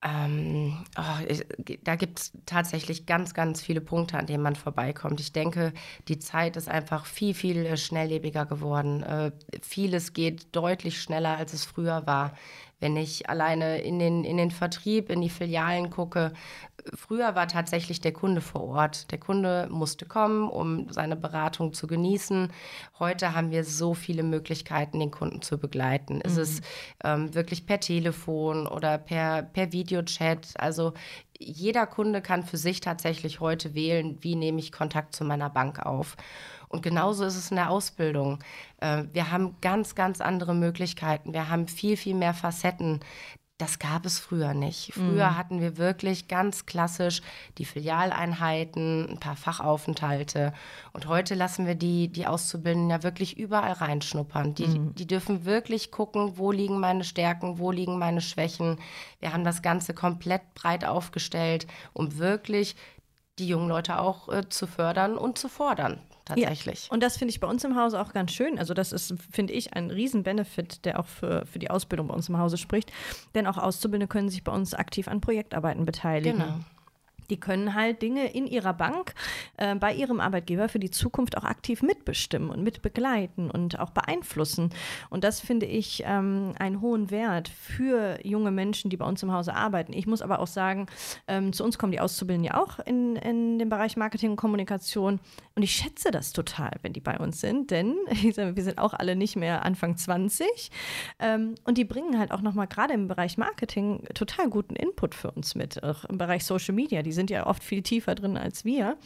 Ähm, 0.00 0.84
oh, 0.96 1.24
ich, 1.26 1.44
da 1.82 1.96
gibt 1.96 2.20
es 2.20 2.32
tatsächlich 2.46 3.04
ganz, 3.06 3.34
ganz 3.34 3.60
viele 3.60 3.80
Punkte, 3.80 4.16
an 4.16 4.26
denen 4.26 4.44
man 4.44 4.54
vorbeikommt. 4.54 5.18
Ich 5.18 5.32
denke, 5.32 5.72
die 6.06 6.20
Zeit 6.20 6.56
ist 6.56 6.68
einfach 6.68 7.04
viel, 7.04 7.34
viel 7.34 7.66
äh, 7.66 7.76
schnelllebiger 7.76 8.46
geworden. 8.46 9.02
Äh, 9.02 9.32
vieles 9.60 10.12
geht 10.12 10.54
deutlich 10.54 11.02
schneller, 11.02 11.36
als 11.36 11.52
es 11.52 11.64
früher 11.64 12.06
war. 12.06 12.34
Wenn 12.78 12.96
ich 12.96 13.28
alleine 13.28 13.80
in 13.80 13.98
den, 13.98 14.22
in 14.22 14.36
den 14.36 14.52
Vertrieb, 14.52 15.10
in 15.10 15.20
die 15.20 15.30
Filialen 15.30 15.90
gucke, 15.90 16.32
früher 16.94 17.34
war 17.34 17.48
tatsächlich 17.48 18.00
der 18.00 18.12
Kunde 18.12 18.40
vor 18.40 18.64
Ort. 18.64 19.10
Der 19.10 19.18
Kunde 19.18 19.68
musste 19.70 20.06
kommen, 20.06 20.48
um 20.48 20.90
seine 20.92 21.16
Beratung 21.16 21.72
zu 21.72 21.86
genießen. 21.86 22.52
Heute 22.98 23.34
haben 23.34 23.50
wir 23.50 23.64
so 23.64 23.94
viele 23.94 24.22
Möglichkeiten, 24.22 25.00
den 25.00 25.10
Kunden 25.10 25.42
zu 25.42 25.58
begleiten. 25.58 26.16
Mhm. 26.16 26.22
Ist 26.22 26.36
es 26.36 26.60
ähm, 27.04 27.34
wirklich 27.34 27.66
per 27.66 27.80
Telefon 27.80 28.66
oder 28.66 28.98
per, 28.98 29.42
per 29.42 29.72
Videochat? 29.72 30.54
Also 30.58 30.92
jeder 31.38 31.86
Kunde 31.86 32.20
kann 32.20 32.42
für 32.42 32.56
sich 32.56 32.80
tatsächlich 32.80 33.40
heute 33.40 33.74
wählen, 33.74 34.18
wie 34.20 34.34
nehme 34.34 34.58
ich 34.58 34.72
Kontakt 34.72 35.14
zu 35.14 35.24
meiner 35.24 35.50
Bank 35.50 35.84
auf. 35.84 36.16
Und 36.68 36.82
genauso 36.82 37.24
ist 37.24 37.36
es 37.36 37.50
in 37.50 37.56
der 37.56 37.70
Ausbildung. 37.70 38.40
Äh, 38.80 39.04
wir 39.12 39.30
haben 39.30 39.56
ganz, 39.60 39.94
ganz 39.94 40.20
andere 40.20 40.54
Möglichkeiten. 40.54 41.32
Wir 41.32 41.48
haben 41.48 41.66
viel, 41.66 41.96
viel 41.96 42.14
mehr 42.14 42.34
Facetten. 42.34 43.00
Das 43.58 43.80
gab 43.80 44.06
es 44.06 44.20
früher 44.20 44.54
nicht. 44.54 44.92
Früher 44.94 45.30
mhm. 45.30 45.36
hatten 45.36 45.60
wir 45.60 45.78
wirklich 45.78 46.28
ganz 46.28 46.64
klassisch 46.64 47.22
die 47.58 47.64
Filialeinheiten, 47.64 49.10
ein 49.10 49.18
paar 49.18 49.34
Fachaufenthalte. 49.34 50.52
Und 50.92 51.08
heute 51.08 51.34
lassen 51.34 51.66
wir 51.66 51.74
die, 51.74 52.06
die 52.06 52.28
Auszubildenden 52.28 52.90
ja 52.90 53.02
wirklich 53.02 53.36
überall 53.36 53.72
reinschnuppern. 53.72 54.54
Die, 54.54 54.68
mhm. 54.68 54.94
die 54.94 55.08
dürfen 55.08 55.44
wirklich 55.44 55.90
gucken, 55.90 56.38
wo 56.38 56.52
liegen 56.52 56.78
meine 56.78 57.02
Stärken, 57.02 57.58
wo 57.58 57.72
liegen 57.72 57.98
meine 57.98 58.20
Schwächen. 58.20 58.78
Wir 59.18 59.32
haben 59.32 59.42
das 59.42 59.60
Ganze 59.60 59.92
komplett 59.92 60.54
breit 60.54 60.84
aufgestellt, 60.84 61.66
um 61.92 62.16
wirklich 62.16 62.76
die 63.40 63.48
jungen 63.48 63.68
Leute 63.68 63.98
auch 63.98 64.28
äh, 64.28 64.48
zu 64.48 64.68
fördern 64.68 65.18
und 65.18 65.36
zu 65.36 65.48
fordern 65.48 66.00
tatsächlich. 66.28 66.86
Ja. 66.86 66.92
Und 66.92 67.02
das 67.02 67.16
finde 67.16 67.30
ich 67.30 67.40
bei 67.40 67.48
uns 67.48 67.64
im 67.64 67.76
Hause 67.76 68.00
auch 68.00 68.12
ganz 68.12 68.32
schön. 68.32 68.58
Also 68.58 68.74
das 68.74 68.92
ist, 68.92 69.14
finde 69.30 69.52
ich, 69.52 69.74
ein 69.74 69.90
Riesen-Benefit, 69.90 70.84
der 70.84 71.00
auch 71.00 71.06
für, 71.06 71.44
für 71.46 71.58
die 71.58 71.70
Ausbildung 71.70 72.08
bei 72.08 72.14
uns 72.14 72.28
im 72.28 72.38
Hause 72.38 72.56
spricht. 72.56 72.92
Denn 73.34 73.46
auch 73.46 73.58
Auszubildende 73.58 74.08
können 74.08 74.28
sich 74.28 74.44
bei 74.44 74.52
uns 74.52 74.74
aktiv 74.74 75.08
an 75.08 75.20
Projektarbeiten 75.20 75.84
beteiligen. 75.84 76.38
Genau. 76.38 76.54
Die 77.30 77.38
können 77.38 77.74
halt 77.74 78.00
Dinge 78.02 78.32
in 78.32 78.46
ihrer 78.46 78.72
Bank 78.72 79.14
äh, 79.56 79.74
bei 79.74 79.92
ihrem 79.94 80.20
Arbeitgeber 80.20 80.68
für 80.68 80.78
die 80.78 80.90
Zukunft 80.90 81.36
auch 81.36 81.44
aktiv 81.44 81.82
mitbestimmen 81.82 82.50
und 82.50 82.62
mitbegleiten 82.62 83.50
und 83.50 83.78
auch 83.78 83.90
beeinflussen. 83.90 84.70
Und 85.10 85.24
das 85.24 85.40
finde 85.40 85.66
ich 85.66 86.02
ähm, 86.06 86.54
einen 86.58 86.80
hohen 86.80 87.10
Wert 87.10 87.48
für 87.48 88.18
junge 88.24 88.50
Menschen, 88.50 88.90
die 88.90 88.96
bei 88.96 89.04
uns 89.04 89.22
im 89.22 89.32
Hause 89.32 89.54
arbeiten. 89.54 89.92
Ich 89.92 90.06
muss 90.06 90.22
aber 90.22 90.38
auch 90.38 90.46
sagen, 90.46 90.86
ähm, 91.26 91.52
zu 91.52 91.64
uns 91.64 91.78
kommen 91.78 91.92
die 91.92 92.00
Auszubildenden 92.00 92.52
ja 92.52 92.62
auch 92.62 92.78
in, 92.80 93.16
in 93.16 93.58
den 93.58 93.68
Bereich 93.68 93.96
Marketing 93.96 94.30
und 94.30 94.36
Kommunikation. 94.36 95.20
Und 95.58 95.64
ich 95.64 95.72
schätze 95.72 96.12
das 96.12 96.32
total, 96.32 96.70
wenn 96.82 96.92
die 96.92 97.00
bei 97.00 97.18
uns 97.18 97.40
sind, 97.40 97.72
denn 97.72 97.96
wir 98.12 98.62
sind 98.62 98.78
auch 98.78 98.94
alle 98.94 99.16
nicht 99.16 99.34
mehr 99.34 99.64
Anfang 99.64 99.96
20. 99.96 100.70
Ähm, 101.18 101.56
und 101.64 101.78
die 101.78 101.84
bringen 101.84 102.16
halt 102.16 102.30
auch 102.30 102.42
nochmal 102.42 102.68
gerade 102.68 102.94
im 102.94 103.08
Bereich 103.08 103.38
Marketing 103.38 104.04
total 104.14 104.50
guten 104.50 104.76
Input 104.76 105.16
für 105.16 105.32
uns 105.32 105.56
mit, 105.56 105.82
auch 105.82 106.04
im 106.04 106.16
Bereich 106.16 106.44
Social 106.44 106.76
Media. 106.76 107.02
Die 107.02 107.10
sind 107.10 107.28
ja 107.28 107.44
oft 107.44 107.64
viel 107.64 107.82
tiefer 107.82 108.14
drin 108.14 108.36
als 108.36 108.64
wir. 108.64 108.98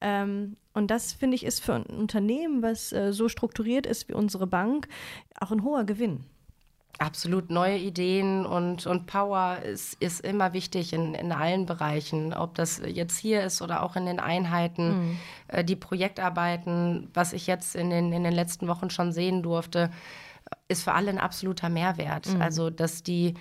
Ähm, 0.00 0.56
Und 0.72 0.92
das, 0.92 1.14
finde 1.14 1.34
ich, 1.34 1.44
ist 1.44 1.64
für 1.64 1.74
ein 1.74 1.82
Unternehmen, 1.82 2.62
was 2.62 2.92
äh, 2.92 3.12
so 3.12 3.28
strukturiert 3.28 3.84
ist 3.84 4.08
wie 4.08 4.14
unsere 4.14 4.46
Bank, 4.46 4.86
auch 5.40 5.50
ein 5.50 5.64
hoher 5.64 5.82
Gewinn. 5.82 6.26
Absolut 7.00 7.48
neue 7.48 7.78
Ideen 7.78 8.44
und, 8.44 8.86
und 8.88 9.06
Power 9.06 9.58
ist, 9.62 9.94
ist 10.02 10.20
immer 10.20 10.52
wichtig 10.52 10.92
in, 10.92 11.14
in 11.14 11.30
allen 11.30 11.64
Bereichen, 11.64 12.34
ob 12.34 12.56
das 12.56 12.82
jetzt 12.84 13.16
hier 13.18 13.44
ist 13.44 13.62
oder 13.62 13.84
auch 13.84 13.94
in 13.94 14.04
den 14.04 14.18
Einheiten, 14.18 14.88
mhm. 14.88 15.18
äh, 15.46 15.62
die 15.62 15.76
Projektarbeiten, 15.76 17.08
was 17.14 17.32
ich 17.32 17.46
jetzt 17.46 17.76
in 17.76 17.90
den, 17.90 18.12
in 18.12 18.24
den 18.24 18.32
letzten 18.32 18.66
Wochen 18.66 18.90
schon 18.90 19.12
sehen 19.12 19.44
durfte, 19.44 19.90
ist 20.66 20.82
für 20.82 20.92
alle 20.92 21.10
ein 21.10 21.18
absoluter 21.18 21.68
Mehrwert. 21.68 22.34
Mhm. 22.34 22.42
Also, 22.42 22.68
dass 22.68 23.04
die, 23.04 23.34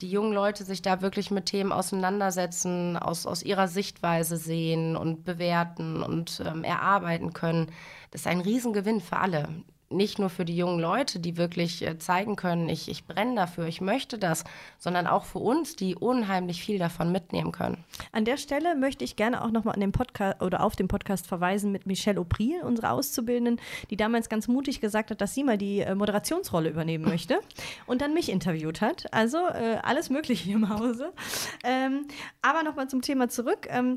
die 0.00 0.10
jungen 0.10 0.32
Leute 0.32 0.64
sich 0.64 0.80
da 0.80 1.02
wirklich 1.02 1.30
mit 1.30 1.46
Themen 1.46 1.72
auseinandersetzen, 1.72 2.96
aus, 2.96 3.26
aus 3.26 3.42
ihrer 3.42 3.68
Sichtweise 3.68 4.38
sehen 4.38 4.96
und 4.96 5.24
bewerten 5.24 6.02
und 6.02 6.42
ähm, 6.46 6.64
erarbeiten 6.64 7.34
können, 7.34 7.66
das 8.10 8.22
ist 8.22 8.26
ein 8.26 8.40
Riesengewinn 8.40 9.02
für 9.02 9.18
alle 9.18 9.48
nicht 9.92 10.18
nur 10.18 10.30
für 10.30 10.44
die 10.44 10.56
jungen 10.56 10.80
Leute, 10.80 11.20
die 11.20 11.36
wirklich 11.36 11.86
äh, 11.86 11.98
zeigen 11.98 12.36
können, 12.36 12.68
ich, 12.68 12.88
ich 12.88 13.04
brenne 13.06 13.34
dafür, 13.36 13.66
ich 13.66 13.80
möchte 13.80 14.18
das, 14.18 14.44
sondern 14.78 15.06
auch 15.06 15.24
für 15.24 15.38
uns, 15.38 15.76
die 15.76 15.94
unheimlich 15.94 16.62
viel 16.62 16.78
davon 16.78 17.12
mitnehmen 17.12 17.52
können. 17.52 17.84
An 18.12 18.24
der 18.24 18.36
Stelle 18.36 18.74
möchte 18.74 19.04
ich 19.04 19.16
gerne 19.16 19.42
auch 19.42 19.50
nochmal 19.50 19.74
an 19.74 19.80
den 19.80 19.92
Podcast 19.92 20.42
oder 20.42 20.62
auf 20.62 20.76
den 20.76 20.88
Podcast 20.88 21.26
verweisen 21.26 21.72
mit 21.72 21.86
Michelle 21.86 22.20
Opril, 22.20 22.62
unsere 22.62 22.90
Auszubildenden, 22.90 23.60
die 23.90 23.96
damals 23.96 24.28
ganz 24.28 24.48
mutig 24.48 24.80
gesagt 24.80 25.10
hat, 25.10 25.20
dass 25.20 25.34
sie 25.34 25.44
mal 25.44 25.58
die 25.58 25.80
äh, 25.80 25.94
Moderationsrolle 25.94 26.70
übernehmen 26.70 27.04
möchte 27.04 27.40
und 27.86 28.00
dann 28.00 28.14
mich 28.14 28.30
interviewt 28.30 28.80
hat. 28.80 29.12
Also 29.12 29.38
äh, 29.38 29.78
alles 29.82 30.10
Mögliche 30.10 30.44
hier 30.44 30.56
im 30.56 30.68
Hause. 30.68 31.12
Ähm, 31.64 32.06
aber 32.40 32.62
nochmal 32.62 32.88
zum 32.88 33.02
Thema 33.02 33.28
zurück. 33.28 33.66
Ähm, 33.70 33.96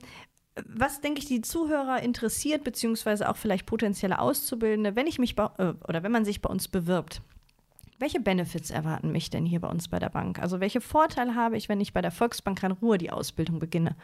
was, 0.64 1.02
denke 1.02 1.20
ich, 1.20 1.26
die 1.26 1.42
Zuhörer 1.42 2.02
interessiert, 2.02 2.64
beziehungsweise 2.64 3.30
auch 3.30 3.36
vielleicht 3.36 3.66
potenzielle 3.66 4.20
Auszubildende, 4.20 4.96
wenn 4.96 5.08
ich 5.08 5.20
mich 5.20 5.36
bei, 5.36 5.50
äh, 5.58 5.74
oder 5.88 6.04
wenn 6.04 6.12
man 6.12 6.26
sich 6.26 6.42
bei 6.42 6.50
uns 6.50 6.68
bewirbt. 6.68 7.22
Welche 8.00 8.20
Benefits 8.20 8.72
erwarten 8.72 9.12
mich 9.12 9.30
denn 9.30 9.46
hier 9.46 9.62
bei 9.62 9.70
uns 9.70 9.88
bei 9.88 10.00
der 10.00 10.10
Bank? 10.10 10.40
Also 10.40 10.60
welche 10.60 10.82
Vorteile 10.82 11.36
habe 11.36 11.58
ich, 11.58 11.70
wenn 11.70 11.80
ich 11.80 11.94
bei 11.94 12.02
der 12.02 12.12
Volksbank 12.12 12.62
Rhein-Ruhr 12.62 12.98
die 12.98 13.12
Ausbildung 13.12 13.60
beginne? 13.60 13.96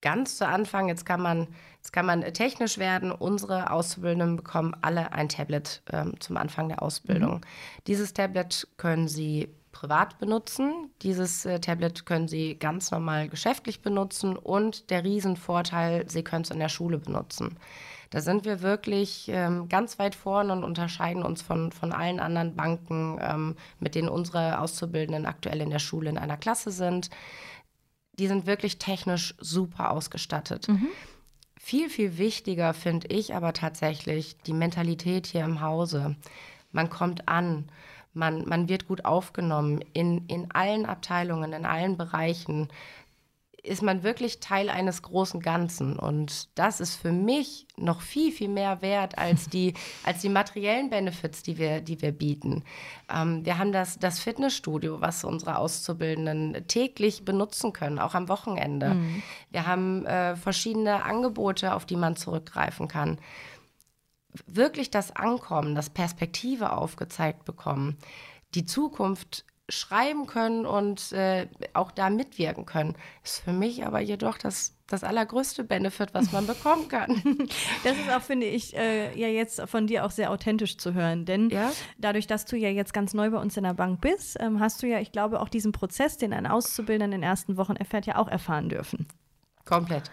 Ganz 0.00 0.36
zu 0.36 0.46
Anfang, 0.46 0.88
jetzt 0.88 1.04
kann 1.04 1.20
man, 1.20 1.48
jetzt 1.76 1.92
kann 1.92 2.06
man 2.06 2.22
technisch 2.32 2.78
werden. 2.78 3.10
Unsere 3.10 3.72
Auszubildenden 3.72 4.36
bekommen 4.36 4.76
alle 4.80 5.12
ein 5.12 5.28
Tablet 5.28 5.82
ähm, 5.92 6.14
zum 6.20 6.36
Anfang 6.36 6.68
der 6.68 6.82
Ausbildung. 6.82 7.36
Mhm. 7.36 7.40
Dieses 7.88 8.14
Tablet 8.14 8.68
können 8.76 9.08
Sie 9.08 9.48
privat 9.78 10.18
benutzen. 10.18 10.90
Dieses 11.02 11.44
äh, 11.44 11.60
Tablet 11.60 12.04
können 12.04 12.26
Sie 12.26 12.56
ganz 12.56 12.90
normal 12.90 13.28
geschäftlich 13.28 13.80
benutzen 13.80 14.36
und 14.36 14.90
der 14.90 15.04
Riesenvorteil, 15.04 16.10
Sie 16.10 16.24
können 16.24 16.42
es 16.42 16.50
in 16.50 16.58
der 16.58 16.68
Schule 16.68 16.98
benutzen. 16.98 17.56
Da 18.10 18.20
sind 18.20 18.44
wir 18.44 18.60
wirklich 18.62 19.28
ähm, 19.28 19.68
ganz 19.68 20.00
weit 20.00 20.16
vorne 20.16 20.52
und 20.52 20.64
unterscheiden 20.64 21.22
uns 21.22 21.42
von, 21.42 21.70
von 21.70 21.92
allen 21.92 22.18
anderen 22.18 22.56
Banken, 22.56 23.18
ähm, 23.20 23.54
mit 23.78 23.94
denen 23.94 24.08
unsere 24.08 24.58
Auszubildenden 24.58 25.26
aktuell 25.26 25.60
in 25.60 25.70
der 25.70 25.78
Schule 25.78 26.10
in 26.10 26.18
einer 26.18 26.38
Klasse 26.38 26.72
sind. 26.72 27.10
Die 28.18 28.26
sind 28.26 28.46
wirklich 28.46 28.78
technisch 28.78 29.36
super 29.38 29.92
ausgestattet. 29.92 30.66
Mhm. 30.66 30.88
Viel, 31.56 31.88
viel 31.88 32.18
wichtiger 32.18 32.74
finde 32.74 33.06
ich 33.08 33.32
aber 33.32 33.52
tatsächlich 33.52 34.38
die 34.38 34.54
Mentalität 34.54 35.28
hier 35.28 35.44
im 35.44 35.60
Hause. 35.60 36.16
Man 36.72 36.90
kommt 36.90 37.28
an 37.28 37.70
man, 38.18 38.46
man 38.46 38.68
wird 38.68 38.86
gut 38.86 39.04
aufgenommen 39.04 39.80
in, 39.92 40.26
in 40.26 40.50
allen 40.50 40.84
Abteilungen, 40.84 41.52
in 41.52 41.64
allen 41.64 41.96
Bereichen 41.96 42.68
ist 43.62 43.82
man 43.82 44.02
wirklich 44.02 44.40
Teil 44.40 44.70
eines 44.70 45.02
großen 45.02 45.40
Ganzen. 45.40 45.98
Und 45.98 46.48
das 46.56 46.80
ist 46.80 46.94
für 46.96 47.12
mich 47.12 47.66
noch 47.76 48.00
viel, 48.00 48.32
viel 48.32 48.48
mehr 48.48 48.82
wert 48.82 49.18
als 49.18 49.48
die, 49.48 49.74
als 50.04 50.20
die 50.22 50.28
materiellen 50.28 50.90
Benefits, 50.90 51.42
die 51.42 51.58
wir, 51.58 51.80
die 51.80 52.00
wir 52.00 52.12
bieten. 52.12 52.64
Ähm, 53.12 53.44
wir 53.44 53.58
haben 53.58 53.72
das, 53.72 53.98
das 53.98 54.20
Fitnessstudio, 54.20 55.00
was 55.00 55.24
unsere 55.24 55.58
Auszubildenden 55.58 56.66
täglich 56.66 57.24
benutzen 57.24 57.72
können, 57.72 57.98
auch 57.98 58.14
am 58.14 58.28
Wochenende. 58.28 58.94
Mhm. 58.94 59.22
Wir 59.50 59.66
haben 59.66 60.06
äh, 60.06 60.36
verschiedene 60.36 61.04
Angebote, 61.04 61.74
auf 61.74 61.84
die 61.84 61.96
man 61.96 62.16
zurückgreifen 62.16 62.88
kann 62.88 63.18
wirklich 64.46 64.90
das 64.90 65.14
Ankommen, 65.14 65.74
das 65.74 65.90
Perspektive 65.90 66.72
aufgezeigt 66.72 67.44
bekommen, 67.44 67.96
die 68.54 68.64
Zukunft 68.64 69.44
schreiben 69.68 70.26
können 70.26 70.64
und 70.64 71.12
äh, 71.12 71.46
auch 71.74 71.90
da 71.90 72.08
mitwirken 72.08 72.64
können, 72.64 72.94
ist 73.22 73.40
für 73.40 73.52
mich 73.52 73.84
aber 73.84 74.00
jedoch 74.00 74.38
das, 74.38 74.74
das 74.86 75.04
allergrößte 75.04 75.62
Benefit, 75.62 76.14
was 76.14 76.32
man 76.32 76.46
bekommen 76.46 76.88
kann. 76.88 77.22
Das 77.84 77.96
ist 77.98 78.10
auch, 78.10 78.22
finde 78.22 78.46
ich, 78.46 78.74
äh, 78.76 79.18
ja 79.18 79.28
jetzt 79.28 79.60
von 79.68 79.86
dir 79.86 80.04
auch 80.06 80.10
sehr 80.10 80.30
authentisch 80.30 80.78
zu 80.78 80.94
hören, 80.94 81.26
denn 81.26 81.50
ja? 81.50 81.70
dadurch, 81.98 82.26
dass 82.26 82.46
du 82.46 82.56
ja 82.56 82.70
jetzt 82.70 82.94
ganz 82.94 83.12
neu 83.12 83.30
bei 83.30 83.38
uns 83.38 83.56
in 83.56 83.64
der 83.64 83.74
Bank 83.74 84.00
bist, 84.00 84.38
ähm, 84.40 84.58
hast 84.58 84.82
du 84.82 84.86
ja, 84.86 85.00
ich 85.00 85.12
glaube, 85.12 85.40
auch 85.40 85.48
diesen 85.48 85.72
Prozess, 85.72 86.16
den 86.16 86.32
ein 86.32 86.46
Auszubildender 86.46 87.16
in 87.16 87.20
den 87.20 87.22
ersten 87.22 87.58
Wochen 87.58 87.76
erfährt, 87.76 88.06
ja 88.06 88.16
auch 88.16 88.28
erfahren 88.28 88.70
dürfen. 88.70 89.06
Komplett. 89.66 90.10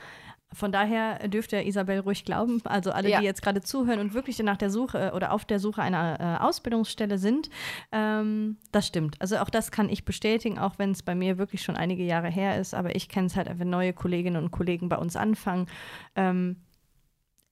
Von 0.56 0.72
daher 0.72 1.28
dürft 1.28 1.52
ihr 1.52 1.66
Isabel 1.66 2.00
ruhig 2.00 2.26
glauben, 2.26 2.62
also 2.64 2.92
alle, 2.92 3.10
ja. 3.10 3.20
die 3.20 3.26
jetzt 3.26 3.42
gerade 3.42 3.62
zuhören 3.62 4.00
und 4.00 4.14
wirklich 4.14 4.40
nach 4.40 4.58
der 4.58 4.70
Suche 4.70 5.12
oder 5.14 5.34
auf 5.34 5.46
der 5.46 5.60
Suche 5.60 5.82
einer 5.82 6.20
äh, 6.20 6.44
Ausbildungsstelle 6.44 7.18
sind, 7.18 7.50
ähm, 7.92 8.58
das 8.72 8.88
stimmt. 8.88 9.18
Also 9.20 9.38
auch 9.38 9.50
das 9.50 9.72
kann 9.72 9.90
ich 9.90 10.06
bestätigen, 10.06 10.58
auch 10.58 10.80
wenn 10.80 10.92
es 10.92 11.04
bei 11.04 11.14
mir 11.14 11.38
wirklich 11.38 11.62
schon 11.62 11.76
einige 11.76 12.04
Jahre 12.04 12.30
her 12.30 12.60
ist, 12.60 12.74
aber 12.74 12.96
ich 12.96 13.10
kenne 13.10 13.28
es 13.28 13.36
halt, 13.36 13.50
wenn 13.60 13.70
neue 13.70 13.94
Kolleginnen 13.94 14.42
und 14.42 14.52
Kollegen 14.52 14.90
bei 14.90 14.98
uns 14.98 15.16
anfangen. 15.16 15.68
Ähm, 16.16 16.56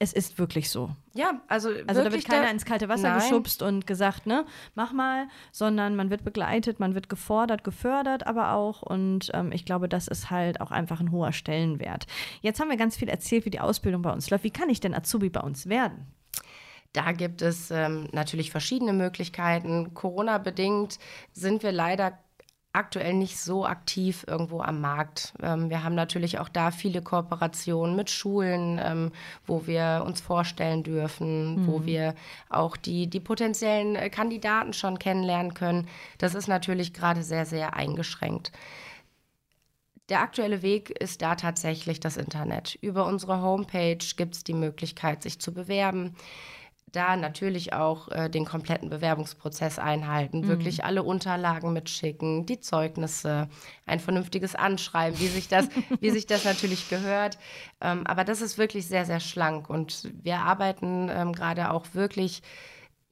es 0.03 0.11
ist 0.11 0.37
wirklich 0.37 0.69
so. 0.69 0.89
Ja, 1.13 1.41
also, 1.47 1.69
also 1.87 2.03
da 2.03 2.11
wird 2.11 2.25
keiner 2.25 2.43
da, 2.43 2.51
ins 2.51 2.65
kalte 2.65 2.89
Wasser 2.89 3.09
nein. 3.09 3.19
geschubst 3.19 3.61
und 3.61 3.87
gesagt, 3.87 4.27
ne, 4.27 4.45
mach 4.75 4.91
mal, 4.91 5.27
sondern 5.53 5.95
man 5.95 6.09
wird 6.09 6.25
begleitet, 6.25 6.79
man 6.79 6.93
wird 6.93 7.07
gefordert, 7.07 7.63
gefördert, 7.63 8.27
aber 8.27 8.51
auch. 8.51 8.81
Und 8.81 9.31
ähm, 9.33 9.53
ich 9.53 9.63
glaube, 9.65 9.87
das 9.87 10.09
ist 10.09 10.29
halt 10.29 10.59
auch 10.59 10.71
einfach 10.71 10.99
ein 10.99 11.11
hoher 11.11 11.31
Stellenwert. 11.31 12.05
Jetzt 12.41 12.59
haben 12.59 12.69
wir 12.69 12.75
ganz 12.75 12.97
viel 12.97 13.07
erzählt, 13.07 13.45
wie 13.45 13.49
die 13.49 13.61
Ausbildung 13.61 14.01
bei 14.01 14.11
uns 14.11 14.29
läuft. 14.29 14.43
Wie 14.43 14.51
kann 14.51 14.69
ich 14.69 14.81
denn 14.81 14.93
Azubi 14.93 15.29
bei 15.29 15.41
uns 15.41 15.69
werden? 15.69 16.07
Da 16.91 17.13
gibt 17.13 17.41
es 17.41 17.71
ähm, 17.71 18.09
natürlich 18.11 18.51
verschiedene 18.51 18.93
Möglichkeiten. 18.93 19.93
Corona-bedingt 19.93 20.99
sind 21.31 21.63
wir 21.63 21.71
leider 21.71 22.19
aktuell 22.73 23.13
nicht 23.13 23.39
so 23.39 23.65
aktiv 23.65 24.25
irgendwo 24.27 24.61
am 24.61 24.81
Markt. 24.81 25.33
Ähm, 25.41 25.69
wir 25.69 25.83
haben 25.83 25.95
natürlich 25.95 26.39
auch 26.39 26.49
da 26.49 26.71
viele 26.71 27.01
Kooperationen 27.01 27.95
mit 27.95 28.09
Schulen, 28.09 28.81
ähm, 28.83 29.11
wo 29.45 29.67
wir 29.67 30.03
uns 30.05 30.21
vorstellen 30.21 30.83
dürfen, 30.83 31.61
mhm. 31.61 31.67
wo 31.67 31.85
wir 31.85 32.15
auch 32.49 32.75
die, 32.75 33.07
die 33.07 33.19
potenziellen 33.19 33.95
äh, 33.95 34.09
Kandidaten 34.09 34.73
schon 34.73 34.97
kennenlernen 34.97 35.53
können. 35.53 35.87
Das 36.17 36.33
ist 36.33 36.47
natürlich 36.47 36.93
gerade 36.93 37.21
sehr, 37.21 37.45
sehr 37.45 37.75
eingeschränkt. 37.75 38.51
Der 40.09 40.19
aktuelle 40.19 40.61
Weg 40.63 40.89
ist 40.89 41.21
da 41.21 41.35
tatsächlich 41.35 41.99
das 41.99 42.17
Internet. 42.17 42.77
Über 42.81 43.05
unsere 43.05 43.41
Homepage 43.41 44.03
gibt 44.17 44.35
es 44.35 44.43
die 44.43 44.53
Möglichkeit, 44.53 45.23
sich 45.23 45.39
zu 45.39 45.53
bewerben 45.53 46.15
da 46.93 47.17
natürlich 47.17 47.73
auch 47.73 48.07
äh, 48.09 48.29
den 48.29 48.45
kompletten 48.45 48.89
Bewerbungsprozess 48.89 49.79
einhalten, 49.79 50.41
mhm. 50.41 50.47
wirklich 50.47 50.85
alle 50.85 51.03
Unterlagen 51.03 51.73
mitschicken, 51.73 52.45
die 52.45 52.59
Zeugnisse, 52.59 53.49
ein 53.85 53.99
vernünftiges 53.99 54.55
Anschreiben, 54.55 55.19
wie 55.19 55.27
sich 55.27 55.47
das, 55.47 55.67
wie 55.99 56.11
sich 56.11 56.27
das 56.27 56.45
natürlich 56.45 56.89
gehört. 56.89 57.37
Ähm, 57.81 58.07
aber 58.07 58.23
das 58.23 58.41
ist 58.41 58.57
wirklich 58.57 58.87
sehr, 58.87 59.05
sehr 59.05 59.19
schlank 59.19 59.69
und 59.69 60.11
wir 60.21 60.37
arbeiten 60.37 61.09
ähm, 61.09 61.33
gerade 61.33 61.71
auch 61.71 61.87
wirklich 61.93 62.43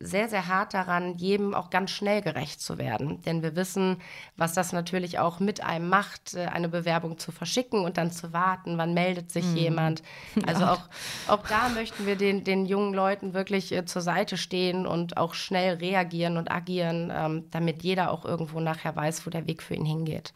sehr, 0.04 0.30
sehr 0.30 0.48
hart 0.48 0.74
daran, 0.74 1.18
jedem 1.18 1.54
auch 1.54 1.70
ganz 1.70 1.92
schnell 1.92 2.22
gerecht 2.22 2.62
zu 2.62 2.78
werden. 2.78 3.22
Denn 3.24 3.42
wir 3.44 3.56
wissen, 3.56 3.98
was 4.38 4.54
das 4.54 4.74
natürlich 4.74 5.20
auch 5.20 5.40
mit 5.40 5.64
einem 5.64 5.90
macht, 5.90 6.34
äh, 6.34 6.46
eine 6.46 6.70
Bewerbung 6.70 7.18
zu 7.18 7.32
verschicken 7.32 7.84
und 7.84 7.98
dann 7.98 8.12
zu 8.12 8.34
warten, 8.34 8.78
wann 8.78 8.94
meldet 8.94 9.32
sich 9.32 9.46
mhm. 9.46 9.58
jemand. 9.58 10.04
Also 10.48 10.66
auch, 10.66 10.90
auch 11.28 11.48
da 11.48 11.70
möchten 11.70 12.06
wir 12.06 12.16
den, 12.16 12.44
den 12.44 12.66
jungen 12.66 12.94
Leuten 12.94 13.34
wirklich 13.34 13.72
äh, 13.72 13.86
zur 13.86 14.02
Seite 14.02 14.38
stehen 14.38 14.88
und 14.88 15.18
auch 15.18 15.34
schnell 15.34 15.76
reagieren 15.76 16.38
und 16.38 16.52
agieren, 16.52 17.12
ähm, 17.14 17.46
damit 17.52 17.84
jeder 17.84 18.12
auch 18.12 18.26
irgendwo 18.26 18.60
nachher 18.60 18.96
weiß, 18.96 19.26
wo 19.26 19.30
der 19.30 19.48
Weg 19.48 19.62
für 19.62 19.76
ihn 19.76 19.86
hingeht. 19.86 20.34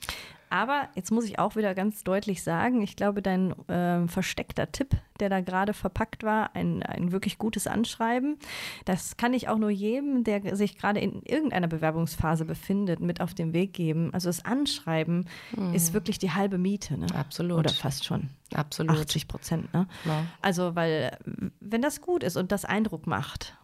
Aber 0.56 0.88
jetzt 0.96 1.12
muss 1.12 1.26
ich 1.26 1.38
auch 1.38 1.58
wieder 1.58 1.76
ganz 1.76 2.06
deutlich 2.06 2.42
sagen, 2.42 2.82
ich 2.82 2.96
glaube, 2.96 3.22
dein 3.22 3.52
äh, 3.68 4.08
versteckter 4.08 4.72
Tipp, 4.72 4.96
der 5.20 5.28
da 5.28 5.42
gerade 5.42 5.74
verpackt 5.74 6.24
war, 6.24 6.56
ein, 6.56 6.82
ein 6.82 7.12
wirklich 7.12 7.38
gutes 7.38 7.68
Anschreiben, 7.68 8.38
das 8.86 9.18
kann 9.18 9.34
ich 9.34 9.50
auch 9.50 9.58
nur 9.58 9.70
jedem, 9.70 10.24
der 10.24 10.56
sich 10.56 10.78
gerade 10.78 11.02
in 11.02 11.22
irgendeiner 11.24 11.68
Bewerbungsphase 11.68 12.46
befindet, 12.46 13.02
mit 13.02 13.20
auf 13.20 13.34
den 13.34 13.52
Weg 13.52 13.74
geben. 13.74 14.14
Also 14.14 14.30
das 14.30 14.46
Anschreiben 14.46 15.28
mhm. 15.58 15.74
ist 15.74 15.94
wirklich 15.94 16.20
die 16.20 16.32
halbe 16.32 16.58
Miete. 16.58 16.98
Ne? 16.98 17.08
Absolut. 17.14 17.60
Oder 17.60 17.72
fast 17.72 18.06
schon. 18.06 18.30
Absolut. 18.54 18.98
80 18.98 19.28
Prozent. 19.28 19.74
Ne? 19.74 19.88
Ja. 20.06 20.24
Also, 20.42 20.74
weil 20.74 21.18
wenn 21.60 21.82
das 21.82 22.00
gut 22.00 22.24
ist 22.24 22.38
und 22.38 22.54
das 22.54 22.64
Eindruck 22.64 23.08
macht, 23.08 23.58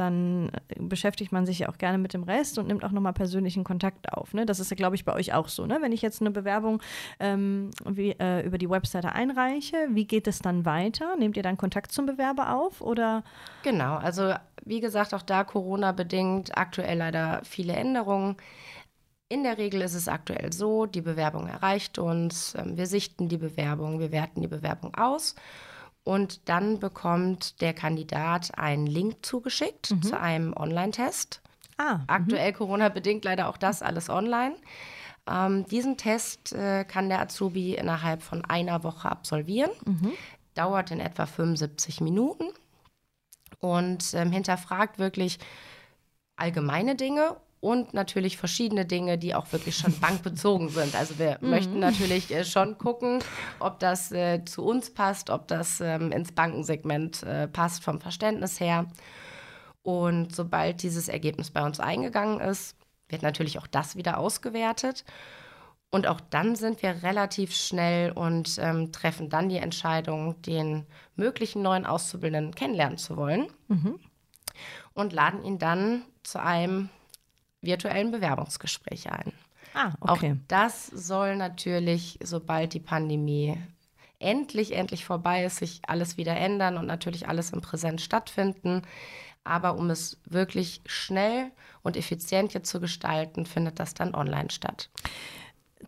dann 0.00 0.48
äh, 0.48 0.80
beschäftigt 0.80 1.30
man 1.30 1.46
sich 1.46 1.60
ja 1.60 1.68
auch 1.68 1.78
gerne 1.78 1.98
mit 1.98 2.14
dem 2.14 2.22
Rest 2.22 2.58
und 2.58 2.66
nimmt 2.66 2.84
auch 2.84 2.90
nochmal 2.90 3.12
persönlichen 3.12 3.62
Kontakt 3.62 4.12
auf. 4.12 4.34
Ne? 4.34 4.46
Das 4.46 4.58
ist 4.58 4.70
ja, 4.70 4.74
glaube 4.74 4.96
ich, 4.96 5.04
bei 5.04 5.12
euch 5.14 5.34
auch 5.34 5.48
so. 5.48 5.66
Ne? 5.66 5.78
Wenn 5.80 5.92
ich 5.92 6.02
jetzt 6.02 6.20
eine 6.20 6.30
Bewerbung 6.30 6.82
ähm, 7.20 7.70
wie, 7.86 8.12
äh, 8.18 8.44
über 8.44 8.58
die 8.58 8.70
Webseite 8.70 9.12
einreiche, 9.12 9.76
wie 9.90 10.06
geht 10.06 10.26
es 10.26 10.40
dann 10.40 10.64
weiter? 10.64 11.16
Nehmt 11.16 11.36
ihr 11.36 11.42
dann 11.42 11.56
Kontakt 11.56 11.92
zum 11.92 12.06
Bewerber 12.06 12.56
auf 12.56 12.80
oder? 12.80 13.22
Genau, 13.62 13.96
also 13.96 14.34
wie 14.64 14.80
gesagt, 14.80 15.14
auch 15.14 15.22
da 15.22 15.44
Corona-bedingt 15.44 16.56
aktuell 16.56 16.98
leider 16.98 17.40
viele 17.44 17.74
Änderungen. 17.74 18.36
In 19.28 19.44
der 19.44 19.58
Regel 19.58 19.82
ist 19.82 19.94
es 19.94 20.08
aktuell 20.08 20.52
so, 20.52 20.86
die 20.86 21.02
Bewerbung 21.02 21.46
erreicht 21.46 21.98
uns, 21.98 22.54
ähm, 22.56 22.76
wir 22.76 22.86
sichten 22.86 23.28
die 23.28 23.38
Bewerbung, 23.38 24.00
wir 24.00 24.10
werten 24.10 24.40
die 24.40 24.48
Bewerbung 24.48 24.94
aus 24.94 25.36
und 26.04 26.48
dann 26.48 26.80
bekommt 26.80 27.60
der 27.60 27.74
Kandidat 27.74 28.58
einen 28.58 28.86
Link 28.86 29.24
zugeschickt 29.24 29.90
mhm. 29.90 30.02
zu 30.02 30.18
einem 30.18 30.54
Online-Test. 30.56 31.40
Ah, 31.76 31.98
mhm. 31.98 32.04
aktuell 32.08 32.52
Corona-bedingt 32.52 33.24
leider 33.24 33.48
auch 33.48 33.56
das 33.56 33.82
alles 33.82 34.08
online. 34.08 34.54
Ähm, 35.28 35.66
diesen 35.66 35.96
Test 35.96 36.52
äh, 36.52 36.84
kann 36.84 37.08
der 37.08 37.20
Azubi 37.20 37.74
innerhalb 37.74 38.22
von 38.22 38.44
einer 38.44 38.82
Woche 38.82 39.10
absolvieren. 39.10 39.70
Mhm. 39.84 40.12
Dauert 40.54 40.90
in 40.90 41.00
etwa 41.00 41.26
75 41.26 42.00
Minuten 42.00 42.44
und 43.60 44.14
ähm, 44.14 44.32
hinterfragt 44.32 44.98
wirklich 44.98 45.38
allgemeine 46.36 46.96
Dinge 46.96 47.36
und 47.60 47.92
natürlich 47.92 48.38
verschiedene 48.38 48.86
Dinge, 48.86 49.18
die 49.18 49.34
auch 49.34 49.52
wirklich 49.52 49.76
schon 49.76 49.98
bankbezogen 50.00 50.68
sind. 50.70 50.94
Also 50.94 51.18
wir 51.18 51.38
mhm. 51.40 51.50
möchten 51.50 51.78
natürlich 51.78 52.30
äh, 52.30 52.44
schon 52.44 52.78
gucken, 52.78 53.22
ob 53.58 53.78
das 53.78 54.10
äh, 54.12 54.44
zu 54.44 54.64
uns 54.64 54.92
passt, 54.92 55.30
ob 55.30 55.46
das 55.48 55.80
ähm, 55.80 56.10
ins 56.10 56.32
Bankensegment 56.32 57.22
äh, 57.22 57.48
passt 57.48 57.84
vom 57.84 58.00
Verständnis 58.00 58.60
her. 58.60 58.86
Und 59.82 60.34
sobald 60.34 60.82
dieses 60.82 61.08
Ergebnis 61.08 61.50
bei 61.50 61.64
uns 61.64 61.80
eingegangen 61.80 62.40
ist, 62.40 62.76
wird 63.08 63.22
natürlich 63.22 63.58
auch 63.58 63.66
das 63.66 63.96
wieder 63.96 64.18
ausgewertet. 64.18 65.04
Und 65.90 66.06
auch 66.06 66.20
dann 66.20 66.54
sind 66.54 66.82
wir 66.82 67.02
relativ 67.02 67.52
schnell 67.52 68.12
und 68.12 68.58
ähm, 68.60 68.92
treffen 68.92 69.28
dann 69.28 69.48
die 69.48 69.56
Entscheidung, 69.56 70.40
den 70.42 70.86
möglichen 71.16 71.62
neuen 71.62 71.84
Auszubildenden 71.84 72.54
kennenlernen 72.54 72.96
zu 72.96 73.16
wollen. 73.16 73.48
Mhm. 73.68 73.98
Und 74.94 75.12
laden 75.12 75.42
ihn 75.42 75.58
dann 75.58 76.02
zu 76.22 76.40
einem 76.40 76.90
virtuellen 77.60 78.10
Bewerbungsgespräch 78.10 79.10
ein. 79.10 79.32
Ah, 79.74 79.92
okay. 80.00 80.32
Auch 80.32 80.38
das 80.48 80.86
soll 80.86 81.36
natürlich, 81.36 82.18
sobald 82.22 82.74
die 82.74 82.80
Pandemie 82.80 83.56
endlich, 84.18 84.72
endlich 84.74 85.04
vorbei 85.04 85.44
ist, 85.44 85.56
sich 85.56 85.80
alles 85.86 86.16
wieder 86.16 86.36
ändern 86.36 86.76
und 86.76 86.86
natürlich 86.86 87.28
alles 87.28 87.50
im 87.50 87.60
Präsenz 87.60 88.02
stattfinden. 88.02 88.82
Aber 89.44 89.76
um 89.76 89.88
es 89.90 90.20
wirklich 90.26 90.82
schnell 90.86 91.50
und 91.82 91.96
effizient 91.96 92.52
jetzt 92.52 92.68
zu 92.68 92.80
gestalten, 92.80 93.46
findet 93.46 93.80
das 93.80 93.94
dann 93.94 94.14
online 94.14 94.50
statt. 94.50 94.90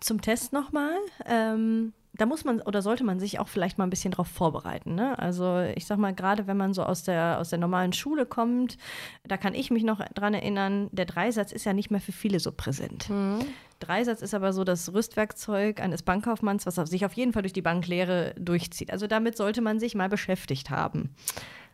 Zum 0.01 0.23
Test 0.23 0.53
nochmal. 0.53 0.97
Ähm 1.27 1.93
da 2.15 2.27
muss 2.27 2.45
man 2.45 2.61
oder 2.61 2.83
sollte 2.83 3.05
man 3.05 3.19
sich 3.19 3.39
auch 3.39 3.49
vielleicht 3.49 3.79
mal 3.79 3.85
ein 3.85 3.91
bisschen 3.91 4.11
darauf 4.11 4.29
vorbereiten. 4.29 4.95
Ne? 4.95 5.19
Also 5.19 5.61
ich 5.75 5.87
sag 5.87 5.99
mal, 5.99 6.15
gerade 6.15 6.47
wenn 6.47 6.57
man 6.57 6.75
so 6.75 6.83
aus 6.83 7.05
der, 7.05 7.39
aus 7.39 7.51
der 7.51 7.59
normalen 7.59 7.93
Schule 7.93 8.27
kommt, 8.27 8.77
da 9.25 9.37
kann 9.37 9.55
ich 9.55 9.71
mich 9.71 9.83
noch 9.83 10.01
dran 10.15 10.35
erinnern, 10.35 10.89
der 10.93 11.07
Dreisatz 11.07 11.53
ist 11.53 11.65
ja 11.65 11.73
nicht 11.73 11.91
mehr 11.91 12.01
für 12.01 12.13
viele 12.13 12.39
so 12.39 12.53
präsent. 12.53 13.09
Mhm. 13.09 13.41
Dreisatz 13.83 14.23
ist 14.23 14.35
aber 14.35 14.53
so 14.53 14.65
das 14.65 14.93
Rüstwerkzeug 14.93 15.81
eines 15.81 16.03
Bankkaufmanns, 16.03 16.67
was 16.67 16.77
sich 16.89 17.05
auf 17.05 17.13
jeden 17.15 17.33
Fall 17.33 17.43
durch 17.43 17.53
die 17.53 17.63
Banklehre 17.63 18.35
durchzieht. 18.39 18.91
Also 18.91 19.07
damit 19.07 19.37
sollte 19.37 19.61
man 19.61 19.81
sich 19.81 19.95
mal 19.95 20.09
beschäftigt 20.09 20.71
haben. 20.71 21.15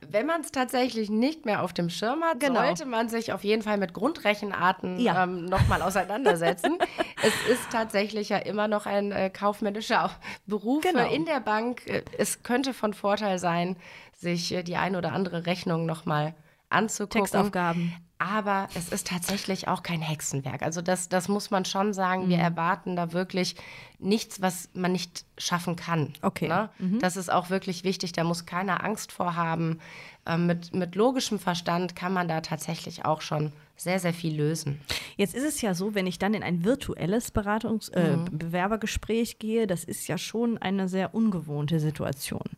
Wenn 0.01 0.27
man 0.27 0.41
es 0.41 0.53
tatsächlich 0.53 1.11
nicht 1.11 1.45
mehr 1.45 1.63
auf 1.63 1.73
dem 1.73 1.91
Schirm 1.91 2.23
hat, 2.23 2.41
genau. 2.41 2.61
sollte 2.61 2.87
man 2.87 3.09
sich 3.09 3.33
auf 3.33 3.43
jeden 3.43 3.63
Fall 3.63 3.79
mit 3.79 3.93
Grundrechenarten 3.95 4.99
ja. 5.01 5.25
ähm, 5.25 5.45
nochmal 5.47 5.83
auseinandersetzen. 5.83 6.79
es 7.23 7.53
ist 7.53 7.71
tatsächlich 7.71 8.29
ja 8.29 8.39
immer 8.39 8.69
noch 8.69 8.87
ein 8.87 9.13
äh, 9.13 9.29
kaufmännischer 9.29 10.11
Beruf 10.47 10.83
genau. 10.83 11.11
in 11.11 11.25
der 11.25 11.41
Bank. 11.41 11.87
Äh, 11.87 12.03
es 12.17 12.43
könnte 12.43 12.75
von 12.75 12.95
Vorteil 12.95 13.39
sein, 13.39 13.77
sich 14.17 14.53
äh, 14.53 14.63
die 14.63 14.77
eine 14.77 14.99
oder 14.99 15.13
andere 15.13 15.47
Rechnung 15.47 15.85
nochmal 15.85 16.35
anzugucken. 16.71 17.23
Textaufgaben. 17.23 17.93
Aber 18.19 18.69
es 18.75 18.89
ist 18.89 19.07
tatsächlich 19.07 19.69
auch 19.69 19.85
kein 19.85 20.01
Hexenwerk. 20.01 20.63
Also 20.63 20.83
das, 20.83 21.09
das 21.09 21.29
muss 21.29 21.51
man 21.51 21.65
schon 21.65 21.93
sagen. 21.93 22.25
Mhm. 22.25 22.29
Wir 22.31 22.39
erwarten 22.39 22.97
da 22.97 23.13
wirklich 23.13 23.55
nichts, 24.01 24.43
was 24.43 24.69
man 24.75 24.93
nicht 24.93 25.25
schaffen 25.39 25.77
kann. 25.77 26.13
Okay. 26.23 26.49
Ne? 26.49 26.69
Mhm. 26.79 26.99
Das 26.99 27.17
ist 27.17 27.33
auch 27.33 27.49
wirklich 27.49 27.85
wichtig. 27.85 28.13
Da 28.13 28.25
muss 28.25 28.45
keiner 28.45 28.83
Angst 28.85 29.13
vor 29.13 29.37
haben. 29.37 29.79
Ähm, 30.27 30.47
mit, 30.47 30.75
mit 30.75 30.97
logischem 30.97 31.39
Verstand 31.39 31.95
kann 31.95 32.13
man 32.13 32.27
da 32.27 32.41
tatsächlich 32.41 33.05
auch 33.05 33.21
schon 33.21 33.53
sehr, 33.77 34.01
sehr 34.01 34.13
viel 34.13 34.37
lösen. 34.37 34.81
Jetzt 35.17 35.35
ist 35.35 35.45
es 35.45 35.61
ja 35.61 35.73
so, 35.75 35.95
wenn 35.95 36.09
ich 36.09 36.19
dann 36.19 36.35
in 36.35 36.43
ein 36.43 36.65
virtuelles 36.65 37.31
Beratungs 37.31 37.89
äh, 37.91 38.17
mhm. 38.17 38.25
Bewerbergespräch 38.37 39.39
gehe, 39.39 39.69
das 39.69 39.85
ist 39.85 40.09
ja 40.09 40.19
schon 40.19 40.59
eine 40.59 40.89
sehr 40.89 41.15
ungewohnte 41.15 41.79
Situation. 41.79 42.51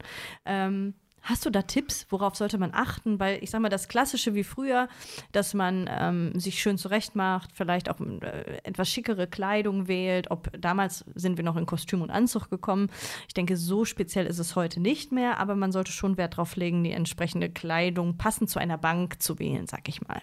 Ähm, 0.47 0.95
Hast 1.23 1.45
du 1.45 1.51
da 1.51 1.63
Tipps? 1.63 2.07
Worauf 2.11 2.37
sollte 2.37 2.59
man 2.59 2.73
achten? 2.73 3.21
Weil 3.21 3.43
ich 3.43 3.51
sage 3.51 3.63
mal, 3.63 3.69
das 3.69 3.89
Klassische 3.89 4.35
wie 4.35 4.45
früher, 4.45 4.89
dass 5.33 5.55
man 5.55 5.89
ähm, 5.91 6.39
sich 6.39 6.61
schön 6.61 6.79
zurechtmacht, 6.79 7.51
vielleicht 7.55 7.91
auch 7.91 8.01
äh, 8.01 8.61
etwas 8.63 8.89
schickere 8.89 9.27
Kleidung 9.27 9.89
wählt. 9.89 10.31
Ob 10.31 10.51
damals 10.59 11.05
sind 11.15 11.37
wir 11.37 11.45
noch 11.45 11.57
in 11.57 11.67
Kostüm 11.67 12.03
und 12.03 12.11
Anzug 12.11 12.51
gekommen. 12.51 12.91
Ich 13.29 13.35
denke, 13.35 13.57
so 13.57 13.85
speziell 13.85 14.27
ist 14.27 14.39
es 14.39 14.57
heute 14.57 14.81
nicht 14.81 15.13
mehr, 15.13 15.39
aber 15.39 15.57
man 15.57 15.73
sollte 15.73 15.93
schon 15.93 16.17
Wert 16.17 16.35
darauf 16.35 16.57
legen, 16.57 16.85
die 16.85 16.93
entsprechende 16.93 17.51
Kleidung 17.51 18.17
passend 18.17 18.51
zu 18.51 18.59
einer 18.59 18.79
Bank 18.79 19.23
zu 19.23 19.39
wählen, 19.39 19.67
sag 19.67 19.89
ich 19.89 20.01
mal. 20.07 20.23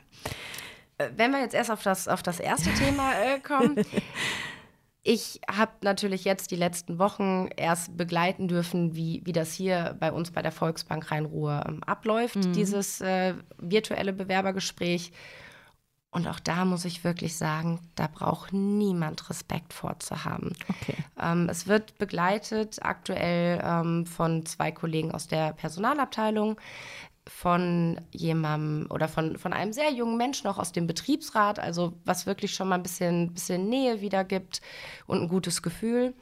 Äh, 0.98 1.10
wenn 1.16 1.32
wir 1.32 1.40
jetzt 1.40 1.54
erst 1.54 1.72
auf 1.72 1.84
das, 1.84 2.08
auf 2.08 2.24
das 2.24 2.40
erste 2.40 2.74
Thema 2.74 3.14
äh, 3.14 3.40
kommen. 3.40 3.76
Ich 5.10 5.40
habe 5.50 5.72
natürlich 5.84 6.26
jetzt 6.26 6.52
die 6.52 6.58
letzten 6.58 7.00
Wochen 7.00 7.48
erst 7.56 7.96
begleiten 7.96 8.50
dürfen, 8.50 8.94
wie, 8.94 9.22
wie 9.24 9.32
das 9.32 9.54
hier 9.54 9.96
bei 10.02 10.12
uns 10.12 10.32
bei 10.32 10.42
der 10.42 10.52
Volksbank 10.52 11.10
Rhein-Ruhr 11.10 11.64
ähm, 11.66 11.82
abläuft, 11.86 12.36
mhm. 12.36 12.52
dieses 12.52 13.00
äh, 13.00 13.36
virtuelle 13.58 14.12
Bewerbergespräch. 14.12 15.14
Und 16.12 16.28
auch 16.28 16.42
da 16.42 16.66
muss 16.66 16.84
ich 16.84 17.06
wirklich 17.06 17.38
sagen, 17.38 17.80
da 17.96 18.08
braucht 18.08 18.52
niemand 18.52 19.30
Respekt 19.30 19.72
vorzuhaben. 19.72 20.58
Okay. 20.68 20.96
Ähm, 21.18 21.48
es 21.48 21.68
wird 21.68 21.98
begleitet 21.98 22.80
aktuell 22.82 23.62
ähm, 23.64 24.06
von 24.06 24.46
zwei 24.46 24.74
Kollegen 24.74 25.14
aus 25.14 25.28
der 25.28 25.54
Personalabteilung 25.54 26.60
von 27.28 28.00
jemandem 28.12 28.90
oder 28.92 29.08
von, 29.08 29.38
von 29.38 29.54
einem 29.54 29.74
sehr 29.74 29.92
jungen 29.92 30.18
Menschen 30.18 30.48
auch 30.48 30.58
aus 30.58 30.72
dem 30.72 30.88
Betriebsrat, 30.88 31.60
also 31.60 31.94
was 32.06 32.26
wirklich 32.26 32.54
schon 32.54 32.70
mal 32.70 32.76
ein 32.76 32.84
bisschen, 32.84 33.34
bisschen 33.34 33.70
Nähe 33.70 34.02
wiedergibt 34.02 34.62
und 35.06 35.22
ein 35.22 35.28
gutes 35.28 35.62
Gefühl. 35.62 36.14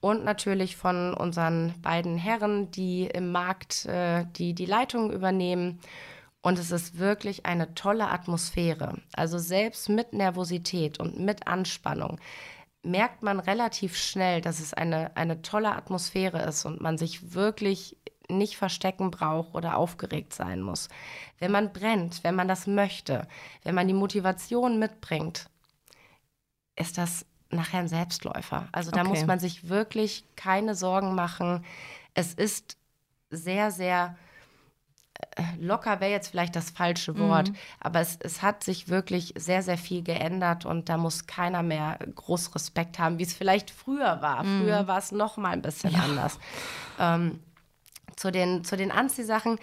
Und 0.00 0.24
natürlich 0.24 0.76
von 0.76 1.14
unseren 1.14 1.74
beiden 1.80 2.16
Herren, 2.16 2.70
die 2.72 3.06
im 3.06 3.30
Markt 3.30 3.86
äh, 3.86 4.24
die, 4.36 4.52
die 4.52 4.66
Leitung 4.66 5.12
übernehmen. 5.12 5.78
Und 6.40 6.58
es 6.58 6.72
ist 6.72 6.98
wirklich 6.98 7.46
eine 7.46 7.74
tolle 7.74 8.08
Atmosphäre. 8.08 9.00
Also 9.12 9.38
selbst 9.38 9.88
mit 9.88 10.12
Nervosität 10.12 10.98
und 10.98 11.20
mit 11.20 11.46
Anspannung 11.46 12.18
merkt 12.82 13.22
man 13.22 13.38
relativ 13.38 13.96
schnell, 13.96 14.40
dass 14.40 14.58
es 14.60 14.74
eine, 14.74 15.16
eine 15.16 15.42
tolle 15.42 15.74
Atmosphäre 15.74 16.42
ist 16.42 16.64
und 16.64 16.80
man 16.80 16.98
sich 16.98 17.34
wirklich 17.34 17.96
nicht 18.32 18.56
verstecken 18.56 19.10
braucht 19.10 19.54
oder 19.54 19.76
aufgeregt 19.76 20.34
sein 20.34 20.62
muss. 20.62 20.88
Wenn 21.38 21.50
man 21.50 21.72
brennt, 21.72 22.24
wenn 22.24 22.34
man 22.34 22.48
das 22.48 22.66
möchte, 22.66 23.26
wenn 23.62 23.74
man 23.74 23.88
die 23.88 23.94
Motivation 23.94 24.78
mitbringt, 24.78 25.48
ist 26.76 26.98
das 26.98 27.26
nachher 27.50 27.80
ein 27.80 27.88
Selbstläufer. 27.88 28.68
Also 28.72 28.90
da 28.90 29.00
okay. 29.00 29.10
muss 29.10 29.26
man 29.26 29.38
sich 29.38 29.68
wirklich 29.68 30.24
keine 30.36 30.74
Sorgen 30.74 31.14
machen. 31.14 31.64
Es 32.14 32.34
ist 32.34 32.76
sehr, 33.30 33.70
sehr 33.70 34.16
äh, 35.36 35.42
locker 35.60 36.00
wäre 36.00 36.10
jetzt 36.10 36.28
vielleicht 36.28 36.56
das 36.56 36.70
falsche 36.70 37.18
Wort, 37.18 37.50
mhm. 37.50 37.56
aber 37.80 38.00
es, 38.00 38.18
es 38.20 38.42
hat 38.42 38.64
sich 38.64 38.88
wirklich 38.88 39.34
sehr, 39.36 39.62
sehr 39.62 39.78
viel 39.78 40.02
geändert 40.02 40.64
und 40.64 40.88
da 40.88 40.96
muss 40.96 41.26
keiner 41.26 41.62
mehr 41.62 41.98
groß 42.14 42.54
Respekt 42.54 42.98
haben, 42.98 43.18
wie 43.18 43.22
es 43.22 43.34
vielleicht 43.34 43.70
früher 43.70 44.20
war. 44.20 44.42
Mhm. 44.42 44.62
Früher 44.62 44.86
war 44.88 44.98
es 44.98 45.12
noch 45.12 45.36
mal 45.36 45.50
ein 45.50 45.62
bisschen 45.62 45.92
ja. 45.92 46.00
anders. 46.00 46.38
Ähm, 46.98 47.40
zu 48.16 48.30
den, 48.30 48.64
zu 48.64 48.76
den 48.76 48.90
Anziehsachen. 48.90 49.58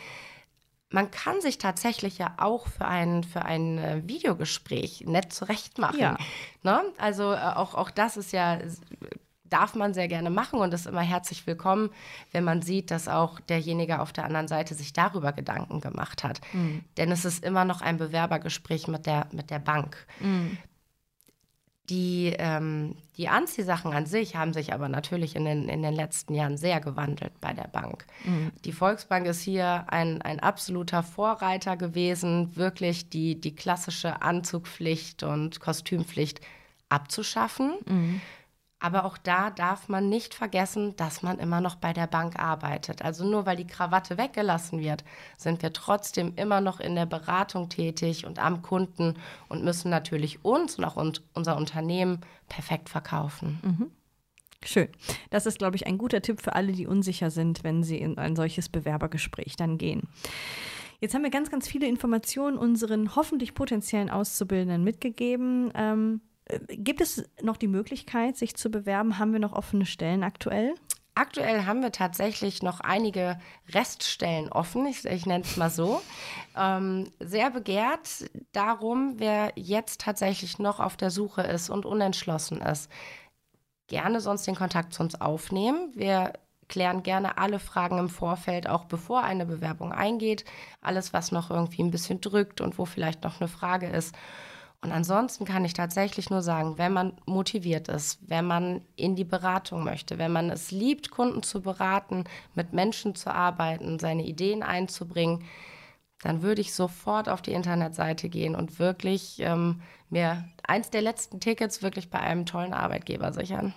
Man 0.92 1.12
kann 1.12 1.40
sich 1.42 1.60
tatsächlich 1.60 2.18
ja 2.18 2.34
auch 2.38 2.68
für 2.68 2.86
ein, 2.86 3.24
für 3.24 3.44
ein 3.44 3.78
äh, 3.78 4.02
Videogespräch 4.08 5.04
nett 5.06 5.32
zurechtmachen. 5.32 6.00
Ja. 6.00 6.18
Ne? 6.64 6.82
Also 6.98 7.34
äh, 7.34 7.38
auch, 7.38 7.76
auch 7.76 7.92
das 7.92 8.18
ist 8.18 8.34
ja, 8.34 8.60
darf 9.44 9.76
man 9.76 9.94
sehr 9.94 10.08
gerne 10.08 10.30
machen 10.30 10.60
und 10.60 10.74
ist 10.74 10.88
immer 10.88 11.02
herzlich 11.02 11.46
willkommen, 11.46 11.92
wenn 12.32 12.44
man 12.44 12.62
sieht, 12.62 12.90
dass 12.92 13.08
auch 13.08 13.40
derjenige 13.40 14.00
auf 14.00 14.14
der 14.14 14.26
anderen 14.26 14.48
Seite 14.48 14.74
sich 14.74 14.94
darüber 14.94 15.32
Gedanken 15.32 15.80
gemacht 15.80 16.24
hat. 16.24 16.42
Mhm. 16.54 16.84
Denn 16.98 17.12
es 17.12 17.26
ist 17.26 17.44
immer 17.44 17.66
noch 17.66 17.82
ein 17.82 17.98
Bewerbergespräch 17.98 18.88
mit 18.88 19.06
der, 19.06 19.28
mit 19.32 19.52
der 19.52 19.60
Bank. 19.60 20.08
Mhm 20.20 20.58
Die, 21.90 22.34
ähm, 22.38 22.96
die 23.18 23.30
Anziehsachen 23.30 23.94
an 23.94 24.06
sich 24.06 24.36
haben 24.36 24.54
sich 24.54 24.74
aber 24.74 24.90
natürlich 24.90 25.36
in 25.36 25.46
den, 25.46 25.68
in 25.68 25.82
den 25.82 25.94
letzten 25.94 26.36
Jahren 26.36 26.58
sehr 26.58 26.80
gewandelt 26.80 27.34
bei 27.42 27.54
der 27.54 27.68
Bank. 27.68 28.06
Mhm. 28.24 28.52
Die 28.64 28.72
Volksbank 28.72 29.26
ist 29.26 29.42
hier 29.42 29.86
ein, 29.88 30.22
ein 30.22 30.40
absoluter 30.40 31.02
Vorreiter 31.02 31.78
gewesen, 31.78 32.56
wirklich 32.56 33.10
die, 33.10 33.40
die 33.40 33.56
klassische 33.56 34.22
Anzugpflicht 34.22 35.24
und 35.24 35.60
Kostümpflicht 35.60 36.42
abzuschaffen. 36.90 37.74
Mhm. 37.88 38.22
Aber 38.80 39.04
auch 39.04 39.18
da 39.18 39.50
darf 39.50 39.90
man 39.90 40.08
nicht 40.08 40.34
vergessen, 40.34 40.96
dass 40.96 41.22
man 41.22 41.38
immer 41.38 41.60
noch 41.60 41.76
bei 41.76 41.92
der 41.92 42.08
Bank 42.08 42.40
arbeitet. 42.40 43.02
Also 43.02 43.26
nur 43.26 43.46
weil 43.46 43.58
die 43.58 43.68
Krawatte 43.68 44.18
weggelassen 44.18 44.80
wird, 44.80 45.04
sind 45.38 45.62
wir 45.62 45.74
trotzdem 45.74 46.34
immer 46.38 46.62
noch 46.62 46.80
in 46.80 46.96
der 46.96 47.06
Beratung 47.06 47.68
tätig 47.68 48.26
und 48.26 48.40
am 48.40 48.62
Kunden 48.62 49.16
und 49.50 49.66
müssen 49.66 49.90
natürlich 49.90 50.46
uns 50.46 50.78
und 50.78 50.86
auch 50.86 50.96
unser 51.34 51.58
Unternehmen 51.58 52.22
perfekt 52.48 52.88
verkaufen. 52.88 53.60
Mhm. 53.64 53.92
Schön. 54.64 54.90
Das 55.30 55.46
ist, 55.46 55.58
glaube 55.58 55.76
ich, 55.76 55.88
ein 55.88 55.98
guter 55.98 56.22
Tipp 56.22 56.42
für 56.42 56.54
alle, 56.54 56.74
die 56.74 56.88
unsicher 56.88 57.32
sind, 57.32 57.64
wenn 57.64 57.84
sie 57.84 57.98
in 57.98 58.18
ein 58.18 58.36
solches 58.36 58.70
Bewerbergespräch 58.70 59.56
dann 59.56 59.78
gehen. 59.78 60.08
Jetzt 61.02 61.16
haben 61.16 61.24
wir 61.24 61.30
ganz, 61.30 61.50
ganz 61.50 61.68
viele 61.68 61.88
Informationen 61.88 62.58
unseren 62.58 63.16
hoffentlich 63.16 63.54
potenziellen 63.54 64.10
Auszubildenden 64.10 64.84
mitgegeben. 64.84 65.72
Ähm, 65.76 66.22
Gibt 66.70 67.02
es 67.02 67.24
noch 67.42 67.58
die 67.58 67.68
Möglichkeit, 67.68 68.38
sich 68.38 68.56
zu 68.56 68.70
bewerben? 68.70 69.20
Haben 69.20 69.34
wir 69.34 69.40
noch 69.40 69.54
offene 69.54 69.86
Stellen 69.86 70.24
aktuell? 70.24 70.74
Aktuell 71.20 71.66
haben 71.66 71.82
wir 71.82 71.92
tatsächlich 71.92 72.64
noch 72.64 72.80
einige 72.80 73.38
Reststellen 73.68 74.50
offen, 74.50 74.86
ich, 74.86 75.04
ich 75.04 75.26
nenne 75.26 75.44
es 75.44 75.58
mal 75.58 75.70
so. 75.70 76.02
Ähm, 76.58 77.10
sehr 77.20 77.52
begehrt 77.52 78.30
darum, 78.52 79.14
wer 79.18 79.54
jetzt 79.56 80.02
tatsächlich 80.02 80.60
noch 80.60 80.82
auf 80.82 80.98
der 80.98 81.10
Suche 81.10 81.42
ist 81.42 81.70
und 81.70 81.86
unentschlossen 81.86 82.60
ist. 82.60 82.92
Gerne 83.88 84.20
sonst 84.20 84.46
den 84.46 84.56
Kontakt 84.56 84.94
zu 84.94 85.04
uns 85.04 85.22
aufnehmen. 85.22 85.94
Wir 85.96 86.34
klären 86.68 87.04
gerne 87.04 87.38
alle 87.38 87.60
Fragen 87.60 87.98
im 87.98 88.10
Vorfeld, 88.10 88.68
auch 88.68 88.86
bevor 88.86 89.24
eine 89.24 89.46
Bewerbung 89.46 89.94
eingeht. 89.94 90.44
Alles, 90.82 91.14
was 91.14 91.32
noch 91.32 91.50
irgendwie 91.50 91.84
ein 91.84 91.92
bisschen 91.92 92.20
drückt 92.20 92.60
und 92.60 92.78
wo 92.78 92.84
vielleicht 92.84 93.24
noch 93.24 93.40
eine 93.40 93.48
Frage 93.48 93.88
ist. 93.88 94.16
Und 94.82 94.94
ansonsten 94.94 95.44
kann 95.44 95.66
ich 95.66 95.74
tatsächlich 95.74 96.30
nur 96.30 96.42
sagen, 96.42 96.78
wenn 96.78 96.94
man 96.94 97.14
motiviert 97.26 97.90
ist, 97.90 98.20
wenn 98.30 98.46
man 98.46 98.82
in 98.96 99.16
die 99.16 99.26
Beratung 99.26 99.84
möchte, 99.84 100.18
wenn 100.18 100.32
man 100.32 100.50
es 100.50 100.72
liebt, 100.72 101.12
Kunden 101.12 101.44
zu 101.44 101.62
beraten, 101.62 102.24
mit 102.56 102.72
Menschen 102.72 103.14
zu 103.14 103.34
arbeiten, 103.34 104.00
seine 104.00 104.26
Ideen 104.26 104.64
einzubringen, 104.64 105.44
dann 106.22 106.42
würde 106.42 106.62
ich 106.62 106.74
sofort 106.74 107.28
auf 107.28 107.42
die 107.42 107.54
Internetseite 107.54 108.30
gehen 108.30 108.56
und 108.56 108.80
wirklich 108.80 109.40
ähm, 109.40 109.82
mir 110.10 110.46
eins 110.64 110.90
der 110.90 111.02
letzten 111.02 111.40
Tickets 111.40 111.82
wirklich 111.82 112.10
bei 112.10 112.20
einem 112.20 112.46
tollen 112.46 112.74
Arbeitgeber 112.74 113.34
sichern. 113.34 113.74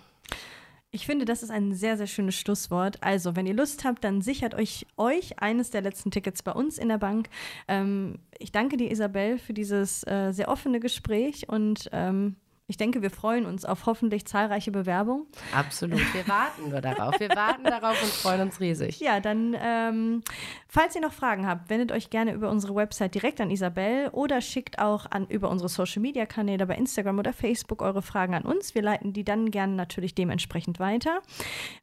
Ich 0.94 1.06
finde, 1.06 1.24
das 1.24 1.42
ist 1.42 1.50
ein 1.50 1.72
sehr, 1.72 1.96
sehr 1.96 2.06
schönes 2.06 2.34
Schlusswort. 2.34 3.02
Also, 3.02 3.34
wenn 3.34 3.46
ihr 3.46 3.54
Lust 3.54 3.82
habt, 3.84 4.04
dann 4.04 4.20
sichert 4.20 4.54
euch, 4.54 4.86
euch 4.98 5.38
eines 5.38 5.70
der 5.70 5.80
letzten 5.80 6.10
Tickets 6.10 6.42
bei 6.42 6.52
uns 6.52 6.76
in 6.76 6.90
der 6.90 6.98
Bank. 6.98 7.30
Ähm, 7.66 8.18
ich 8.38 8.52
danke 8.52 8.76
dir, 8.76 8.90
Isabel, 8.90 9.38
für 9.38 9.54
dieses 9.54 10.06
äh, 10.06 10.32
sehr 10.32 10.48
offene 10.48 10.80
Gespräch 10.80 11.48
und 11.48 11.88
ähm, 11.92 12.36
ich 12.72 12.78
denke, 12.78 13.02
wir 13.02 13.10
freuen 13.10 13.44
uns 13.44 13.66
auf 13.66 13.84
hoffentlich 13.84 14.24
zahlreiche 14.24 14.70
Bewerbungen. 14.70 15.26
Absolut. 15.54 16.00
Wir 16.14 16.26
warten 16.26 16.70
nur 16.70 16.80
darauf. 16.80 17.20
Wir 17.20 17.28
warten 17.28 17.64
darauf 17.64 18.02
und 18.02 18.10
freuen 18.10 18.40
uns 18.40 18.60
riesig. 18.60 18.98
Ja, 18.98 19.20
dann, 19.20 19.54
ähm, 19.60 20.22
falls 20.68 20.94
ihr 20.94 21.02
noch 21.02 21.12
Fragen 21.12 21.46
habt, 21.46 21.68
wendet 21.68 21.92
euch 21.92 22.08
gerne 22.08 22.32
über 22.32 22.48
unsere 22.48 22.74
Website 22.74 23.14
direkt 23.14 23.42
an 23.42 23.50
Isabel 23.50 24.08
oder 24.12 24.40
schickt 24.40 24.78
auch 24.78 25.04
an, 25.10 25.26
über 25.26 25.50
unsere 25.50 25.68
Social 25.68 26.00
Media 26.00 26.24
Kanäle 26.24 26.66
bei 26.66 26.74
Instagram 26.74 27.18
oder 27.18 27.34
Facebook 27.34 27.82
eure 27.82 28.00
Fragen 28.00 28.34
an 28.34 28.44
uns. 28.44 28.74
Wir 28.74 28.80
leiten 28.80 29.12
die 29.12 29.22
dann 29.22 29.50
gerne 29.50 29.74
natürlich 29.74 30.14
dementsprechend 30.14 30.80
weiter. 30.80 31.20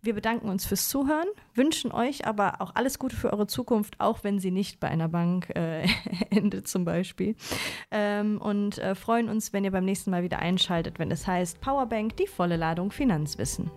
Wir 0.02 0.16
bedanken 0.16 0.50
uns 0.50 0.66
fürs 0.66 0.90
Zuhören, 0.90 1.28
wünschen 1.54 1.92
euch 1.92 2.26
aber 2.26 2.62
auch 2.62 2.74
alles 2.74 2.98
Gute 2.98 3.16
für 3.16 3.32
eure 3.32 3.46
Zukunft, 3.46 4.00
auch 4.00 4.24
wenn 4.24 4.40
sie 4.40 4.50
nicht 4.50 4.80
bei 4.80 4.88
einer 4.88 5.08
Bank 5.08 5.52
äh, 5.56 5.88
endet, 6.32 6.68
zum 6.68 6.84
Beispiel. 6.84 7.36
Ähm, 7.92 8.42
und 8.42 8.80
äh, 8.80 8.96
freuen 8.96 9.30
uns, 9.30 9.54
wenn 9.54 9.64
ihr 9.64 9.72
beim 9.72 9.86
nächsten 9.86 10.10
Mal 10.10 10.24
wieder 10.24 10.40
einschaltet 10.40 10.79
einschaltet, 10.80 11.00
wenn 11.00 11.12
es 11.12 11.28
heißt 11.28 11.62
Powerbank, 11.62 12.16
die 12.18 12.28
volle 12.28 12.56
Ladung 12.56 12.92
Finanzwissen. 12.92 13.70